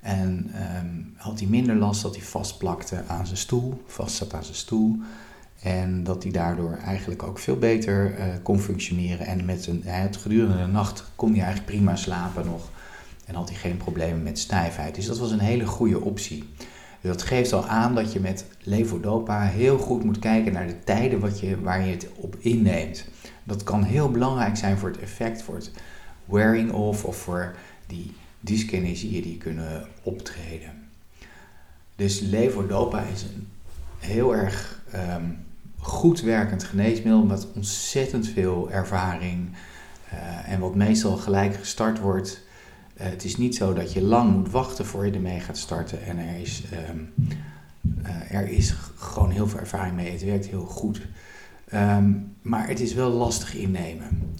En 0.00 0.50
um, 0.80 1.14
had 1.16 1.38
hij 1.38 1.48
minder 1.48 1.76
last 1.76 2.02
dat 2.02 2.16
hij 2.16 2.24
vastplakte 2.24 3.02
aan 3.06 3.26
zijn 3.26 3.38
stoel, 3.38 3.82
vast 3.86 4.16
zat 4.16 4.34
aan 4.34 4.44
zijn 4.44 4.56
stoel. 4.56 4.96
En 5.62 6.04
dat 6.04 6.22
hij 6.22 6.32
daardoor 6.32 6.78
eigenlijk 6.84 7.22
ook 7.22 7.38
veel 7.38 7.58
beter 7.58 8.18
uh, 8.18 8.24
kon 8.42 8.60
functioneren. 8.60 9.26
En 9.26 9.44
met 9.44 9.66
een, 9.66 9.82
het 9.84 10.16
gedurende 10.16 10.56
de 10.56 10.66
nacht 10.66 11.04
kon 11.16 11.30
hij 11.32 11.42
eigenlijk 11.42 11.70
prima 11.70 11.96
slapen 11.96 12.44
nog. 12.44 12.70
En 13.24 13.34
had 13.34 13.48
hij 13.48 13.58
geen 13.58 13.76
problemen 13.76 14.22
met 14.22 14.38
stijfheid. 14.38 14.94
Dus 14.94 15.06
dat 15.06 15.18
was 15.18 15.30
een 15.30 15.38
hele 15.38 15.66
goede 15.66 16.00
optie. 16.00 16.44
Dus 17.00 17.10
dat 17.10 17.22
geeft 17.22 17.52
al 17.52 17.66
aan 17.66 17.94
dat 17.94 18.12
je 18.12 18.20
met 18.20 18.44
levodopa 18.62 19.42
heel 19.42 19.78
goed 19.78 20.04
moet 20.04 20.18
kijken 20.18 20.52
naar 20.52 20.66
de 20.66 20.84
tijden 20.84 21.20
wat 21.20 21.40
je, 21.40 21.60
waar 21.60 21.84
je 21.84 21.90
het 21.92 22.08
op 22.14 22.36
inneemt. 22.38 23.04
Dat 23.44 23.62
kan 23.62 23.82
heel 23.82 24.10
belangrijk 24.10 24.56
zijn 24.56 24.78
voor 24.78 24.88
het 24.88 24.98
effect, 24.98 25.42
voor 25.42 25.54
het 25.54 25.70
wearing 26.24 26.72
off 26.72 27.04
of 27.04 27.16
voor 27.16 27.54
die 27.86 28.12
dyskinesieën 28.40 29.22
die 29.22 29.38
kunnen 29.38 29.86
optreden. 30.02 30.88
Dus 31.96 32.20
levodopa 32.20 33.02
is 33.02 33.22
een 33.22 33.48
heel 33.98 34.34
erg 34.34 34.82
um, 34.94 35.46
goed 35.88 36.20
werkend 36.20 36.64
geneesmiddel 36.64 37.24
met 37.24 37.46
ontzettend 37.54 38.28
veel 38.28 38.70
ervaring 38.70 39.48
uh, 40.12 40.52
en 40.52 40.60
wat 40.60 40.74
meestal 40.74 41.16
gelijk 41.16 41.54
gestart 41.54 41.98
wordt. 41.98 42.40
Uh, 43.00 43.06
het 43.06 43.24
is 43.24 43.36
niet 43.36 43.56
zo 43.56 43.72
dat 43.72 43.92
je 43.92 44.02
lang 44.02 44.32
moet 44.32 44.50
wachten 44.50 44.86
voor 44.86 45.06
je 45.06 45.12
ermee 45.12 45.40
gaat 45.40 45.58
starten 45.58 46.04
en 46.04 46.18
er 46.18 46.40
is, 46.40 46.62
um, 46.90 47.12
uh, 48.02 48.34
er 48.34 48.48
is 48.48 48.74
gewoon 48.96 49.30
heel 49.30 49.48
veel 49.48 49.60
ervaring 49.60 49.96
mee. 49.96 50.12
Het 50.12 50.24
werkt 50.24 50.46
heel 50.46 50.64
goed. 50.66 51.00
Um, 51.74 52.32
maar 52.42 52.68
het 52.68 52.80
is 52.80 52.94
wel 52.94 53.10
lastig 53.10 53.54
innemen. 53.54 54.36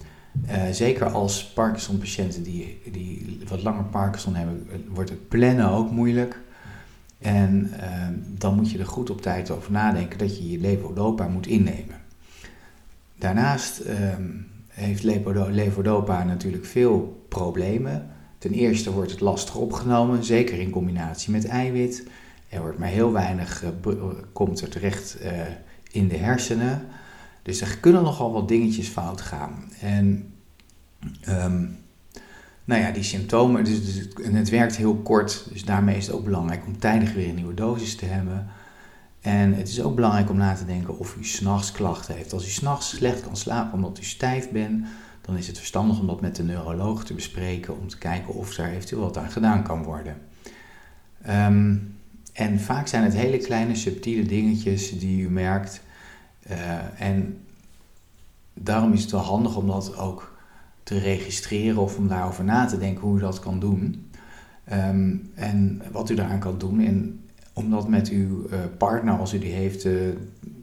zeker 0.71 1.09
als 1.09 1.45
Parkinson-patiënten 1.45 2.43
die, 2.43 2.81
die 2.91 3.39
wat 3.47 3.63
langer 3.63 3.83
Parkinson 3.83 4.35
hebben, 4.35 4.67
wordt 4.89 5.09
het 5.09 5.27
plannen 5.27 5.69
ook 5.69 5.91
moeilijk. 5.91 6.39
En 7.19 7.71
uh, 7.79 8.07
dan 8.37 8.55
moet 8.55 8.71
je 8.71 8.79
er 8.79 8.85
goed 8.85 9.09
op 9.09 9.21
tijd 9.21 9.51
over 9.51 9.71
nadenken 9.71 10.17
dat 10.17 10.37
je 10.37 10.51
je 10.51 10.59
levodopa 10.59 11.27
moet 11.27 11.47
innemen. 11.47 11.95
Daarnaast 13.15 13.81
uh, 13.85 13.95
heeft 14.67 15.03
levodopa 15.49 16.23
natuurlijk 16.23 16.65
veel 16.65 17.25
problemen. 17.29 18.07
Ten 18.37 18.51
eerste 18.51 18.91
wordt 18.91 19.11
het 19.11 19.19
lastig 19.19 19.55
opgenomen, 19.55 20.23
zeker 20.23 20.59
in 20.59 20.69
combinatie 20.69 21.31
met 21.31 21.45
eiwit. 21.45 22.07
Er 22.49 22.61
wordt 22.61 22.77
maar 22.77 22.87
heel 22.87 23.11
weinig, 23.11 23.63
uh, 23.63 23.99
komt 24.33 24.61
er 24.61 24.69
terecht 24.69 25.17
uh, 25.23 25.31
in 25.91 26.07
de 26.07 26.17
hersenen. 26.17 26.81
Dus 27.41 27.61
er 27.61 27.77
kunnen 27.77 28.03
nogal 28.03 28.31
wat 28.31 28.47
dingetjes 28.47 28.87
fout 28.87 29.21
gaan. 29.21 29.71
En 29.81 30.33
ehm, 31.21 31.65
nou 32.69 32.81
ja, 32.81 32.91
die 32.91 33.03
symptomen, 33.03 33.63
dus, 33.63 33.85
dus, 33.85 34.23
en 34.23 34.33
het 34.33 34.49
werkt 34.49 34.75
heel 34.75 34.95
kort, 34.95 35.47
dus 35.51 35.65
daarmee 35.65 35.97
is 35.97 36.05
het 36.07 36.15
ook 36.15 36.23
belangrijk 36.23 36.65
om 36.65 36.79
tijdig 36.79 37.13
weer 37.13 37.29
een 37.29 37.35
nieuwe 37.35 37.53
dosis 37.53 37.95
te 37.95 38.05
hebben. 38.05 38.47
En 39.21 39.53
het 39.53 39.67
is 39.67 39.81
ook 39.81 39.95
belangrijk 39.95 40.29
om 40.29 40.37
na 40.37 40.53
te 40.53 40.65
denken 40.65 40.99
of 40.99 41.15
u 41.15 41.25
s'nachts 41.25 41.71
klachten 41.71 42.15
heeft. 42.15 42.33
Als 42.33 42.45
u 42.45 42.49
s'nachts 42.49 42.89
slecht 42.89 43.21
kan 43.21 43.37
slapen 43.37 43.73
omdat 43.73 43.99
u 43.99 44.03
stijf 44.03 44.49
bent, 44.49 44.85
dan 45.21 45.37
is 45.37 45.47
het 45.47 45.57
verstandig 45.57 45.99
om 45.99 46.07
dat 46.07 46.21
met 46.21 46.35
de 46.35 46.43
neuroloog 46.43 47.05
te 47.05 47.13
bespreken 47.13 47.79
om 47.79 47.87
te 47.87 47.97
kijken 47.97 48.33
of 48.33 48.55
daar 48.55 48.69
eventueel 48.69 49.01
wat 49.01 49.17
aan 49.17 49.31
gedaan 49.31 49.63
kan 49.63 49.83
worden. 49.83 50.17
Ehm, 51.21 51.75
en 52.33 52.59
vaak 52.59 52.87
zijn 52.87 53.03
het 53.03 53.13
hele 53.13 53.37
kleine 53.37 53.75
subtiele 53.75 54.25
dingetjes 54.25 54.99
die 54.99 55.21
u 55.21 55.29
merkt. 55.29 55.81
Uh, 56.51 57.01
en 57.01 57.37
daarom 58.53 58.93
is 58.93 59.01
het 59.01 59.11
wel 59.11 59.21
handig 59.21 59.55
om 59.55 59.67
dat 59.67 59.97
ook 59.97 60.38
te 60.89 60.99
registreren 60.99 61.77
of 61.77 61.97
om 61.97 62.07
daarover 62.07 62.43
na 62.43 62.65
te 62.65 62.77
denken 62.77 63.01
hoe 63.01 63.17
u 63.17 63.19
dat 63.19 63.39
kan 63.39 63.59
doen. 63.59 64.09
Ehm, 64.63 65.15
en 65.35 65.81
wat 65.91 66.09
u 66.09 66.15
daaraan 66.15 66.39
kan 66.39 66.57
doen. 66.57 66.79
En 66.79 67.23
om 67.53 67.69
dat 67.69 67.87
met 67.87 68.09
uw 68.09 68.47
uh, 68.47 68.59
partner, 68.77 69.17
als 69.17 69.33
u 69.33 69.39
die 69.39 69.51
heeft, 69.51 69.87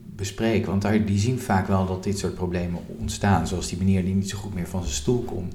bespreken. 0.04 0.70
Want 0.70 1.06
die 1.06 1.18
zien 1.18 1.38
vaak 1.38 1.66
wel 1.66 1.86
dat 1.86 2.04
dit 2.04 2.18
soort 2.18 2.34
problemen 2.34 2.80
ontstaan. 2.98 3.46
Zoals 3.46 3.68
die 3.68 3.78
meneer 3.78 4.04
die 4.04 4.14
niet 4.14 4.30
zo 4.30 4.38
goed 4.38 4.54
meer 4.54 4.68
van 4.68 4.82
zijn 4.82 4.94
stoel 4.94 5.22
kon 5.22 5.52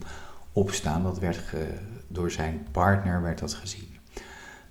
opstaan. 0.52 1.04
Dat 1.04 1.20
werd 1.20 1.40
door 2.08 2.32
zijn 2.32 2.66
partner 2.72 3.22
werd 3.22 3.40
dat 3.40 3.54
gezien. 3.54 3.88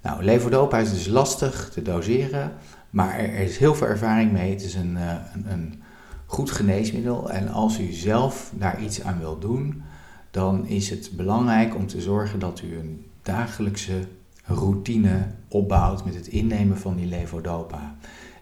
Nou, 0.03 0.25
levodopa 0.25 0.79
is 0.79 0.91
dus 0.91 1.07
lastig 1.07 1.71
te 1.73 1.83
doseren, 1.83 2.53
maar 2.91 3.19
er, 3.19 3.35
is 3.35 3.59
heel 3.59 3.75
veel 3.75 3.87
ervaring 3.87 4.33
mee. 4.33 4.51
Het 4.51 4.63
is 4.63 4.75
een, 4.75 4.93
uh, 4.93 5.13
een, 5.35 5.53
een, 5.53 5.83
goed 6.27 6.51
geneesmiddel 6.51 7.31
en 7.31 7.49
als 7.49 7.79
u 7.79 7.93
zelf 7.93 8.53
daar 8.55 8.83
iets 8.83 9.03
aan 9.03 9.19
wilt 9.19 9.41
doen, 9.41 9.83
dan 10.31 10.67
is 10.67 10.91
het 10.91 11.11
belangrijk 11.17 11.75
om 11.75 11.87
te 11.87 12.01
zorgen 12.01 12.39
dat 12.39 12.63
u 12.63 12.79
een 12.79 13.05
dagelijkse 13.23 14.07
routine 14.45 15.27
opbouwt 15.49 16.05
met 16.05 16.15
het 16.15 16.27
innemen 16.27 16.79
van 16.79 16.97
die 16.97 17.07
levodopa. 17.07 17.97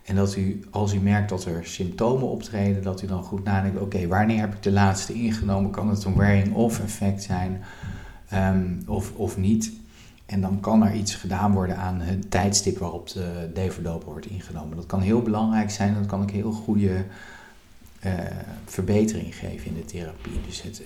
En 0.05 0.14
dat 0.14 0.37
u, 0.37 0.61
als 0.70 0.92
u 0.92 0.98
merkt 0.98 1.29
dat 1.29 1.44
er 1.44 1.66
symptomen 1.66 2.29
optreden, 2.29 2.83
dat 2.83 3.03
u 3.03 3.07
dan 3.07 3.22
goed 3.22 3.44
nadenkt: 3.44 3.81
oké, 3.81 4.07
wanneer 4.07 4.40
heb 4.40 4.55
ik 4.55 4.62
de 4.62 4.72
laatste 4.72 5.12
ingenomen? 5.12 5.70
Kan 5.70 5.88
het 5.88 6.05
een 6.05 6.16
wearing-off 6.16 6.81
effect 6.81 7.22
zijn 7.22 7.62
um, 8.35 8.83
of, 8.87 9.12
of 9.14 9.37
niet? 9.37 9.72
En 10.27 10.40
dan 10.40 10.61
kan 10.61 10.83
er 10.83 10.94
iets 10.94 11.14
gedaan 11.14 11.53
worden 11.53 11.77
aan 11.77 12.01
het 12.01 12.31
tijdstip 12.31 12.79
waarop 12.79 13.09
de 13.09 13.51
levodopa 13.55 14.05
wordt 14.05 14.27
ingenomen. 14.27 14.77
Dat 14.77 14.87
kan 14.87 15.01
heel 15.01 15.22
belangrijk 15.22 15.70
zijn, 15.70 15.94
dat 15.94 16.07
kan 16.07 16.22
ook 16.22 16.31
heel 16.31 16.53
goede 16.53 17.05
uh, 18.07 18.12
verbetering 18.64 19.35
geven 19.35 19.66
in 19.66 19.74
de 19.74 19.85
therapie. 19.85 20.40
Dus 20.46 20.62
het 20.62 20.83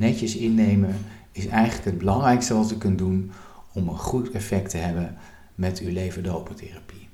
netjes 0.00 0.36
innemen 0.36 0.96
is 1.32 1.46
eigenlijk 1.46 1.84
het 1.84 1.98
belangrijkste 1.98 2.54
wat 2.54 2.72
u 2.72 2.76
kunt 2.76 2.98
doen 2.98 3.32
om 3.72 3.88
een 3.88 3.98
goed 3.98 4.30
effect 4.30 4.70
te 4.70 4.76
hebben 4.76 5.16
met 5.54 5.78
uw 5.78 5.92
leverdopatherapie. 5.92 7.08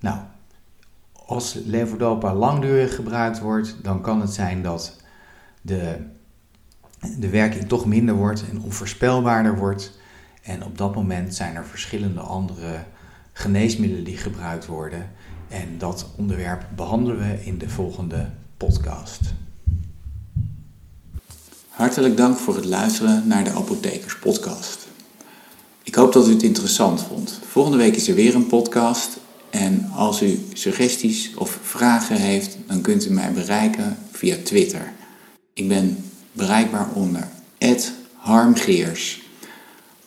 Nou, 0.00 0.18
als 1.26 1.58
levodopa 1.64 2.34
langdurig 2.34 2.94
gebruikt 2.94 3.40
wordt, 3.40 3.76
dan 3.82 4.00
kan 4.00 4.20
het 4.20 4.30
zijn 4.30 4.62
dat 4.62 5.00
de, 5.60 5.96
de 7.18 7.28
werking 7.28 7.68
toch 7.68 7.86
minder 7.86 8.14
wordt 8.14 8.44
en 8.50 8.62
onvoorspelbaarder 8.62 9.56
wordt. 9.56 9.98
En 10.42 10.64
op 10.64 10.78
dat 10.78 10.94
moment 10.94 11.34
zijn 11.34 11.56
er 11.56 11.66
verschillende 11.66 12.20
andere 12.20 12.84
geneesmiddelen 13.32 14.04
die 14.04 14.16
gebruikt 14.16 14.66
worden. 14.66 15.10
En 15.48 15.78
dat 15.78 16.10
onderwerp 16.16 16.66
behandelen 16.76 17.18
we 17.18 17.44
in 17.44 17.58
de 17.58 17.68
volgende 17.68 18.30
podcast. 18.56 19.20
Hartelijk 21.70 22.16
dank 22.16 22.38
voor 22.38 22.56
het 22.56 22.64
luisteren 22.64 23.22
naar 23.26 23.44
de 23.44 23.50
Apothekers 23.50 24.18
Podcast. 24.18 24.86
Ik 25.82 25.94
hoop 25.94 26.12
dat 26.12 26.28
u 26.28 26.32
het 26.32 26.42
interessant 26.42 27.02
vond. 27.02 27.40
Volgende 27.48 27.78
week 27.78 27.96
is 27.96 28.08
er 28.08 28.14
weer 28.14 28.34
een 28.34 28.46
podcast. 28.46 29.18
En 29.50 29.90
als 29.94 30.22
u 30.22 30.38
suggesties 30.52 31.34
of 31.34 31.58
vragen 31.62 32.16
heeft, 32.16 32.56
dan 32.66 32.80
kunt 32.80 33.06
u 33.06 33.10
mij 33.10 33.32
bereiken 33.32 33.98
via 34.12 34.36
Twitter. 34.44 34.92
Ik 35.52 35.68
ben 35.68 36.04
bereikbaar 36.32 36.88
onder 36.94 37.28
harmgeers. 38.16 39.22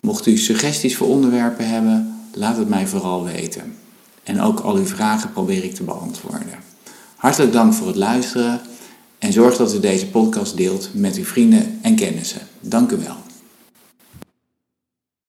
Mocht 0.02 0.26
u 0.26 0.38
suggesties 0.38 0.98
voor 0.98 1.08
onderwerpen 1.08 1.70
hebben, 1.70 2.26
laat 2.34 2.58
het 2.58 2.70
mij 2.70 2.88
vooral 2.88 3.24
weten. 3.24 3.76
En 4.24 4.42
ook 4.42 4.60
al 4.60 4.76
uw 4.76 4.86
vragen 4.86 5.32
probeer 5.32 5.64
ik 5.64 5.76
te 5.76 5.84
beantwoorden. 5.84 6.60
Hartelijk 7.16 7.52
dank 7.52 7.74
voor 7.74 7.88
het 7.88 7.96
luisteren 7.96 8.62
en 9.24 9.34
zorg 9.34 9.58
dat 9.58 9.74
u 9.74 9.80
deze 9.80 10.08
podcast 10.08 10.58
deelt 10.58 10.90
met 10.94 11.16
uw 11.16 11.24
vrienden 11.24 11.80
en 11.82 11.96
kennissen. 11.96 12.42
Dank 12.60 12.92
u 12.92 12.98
wel. 12.98 13.16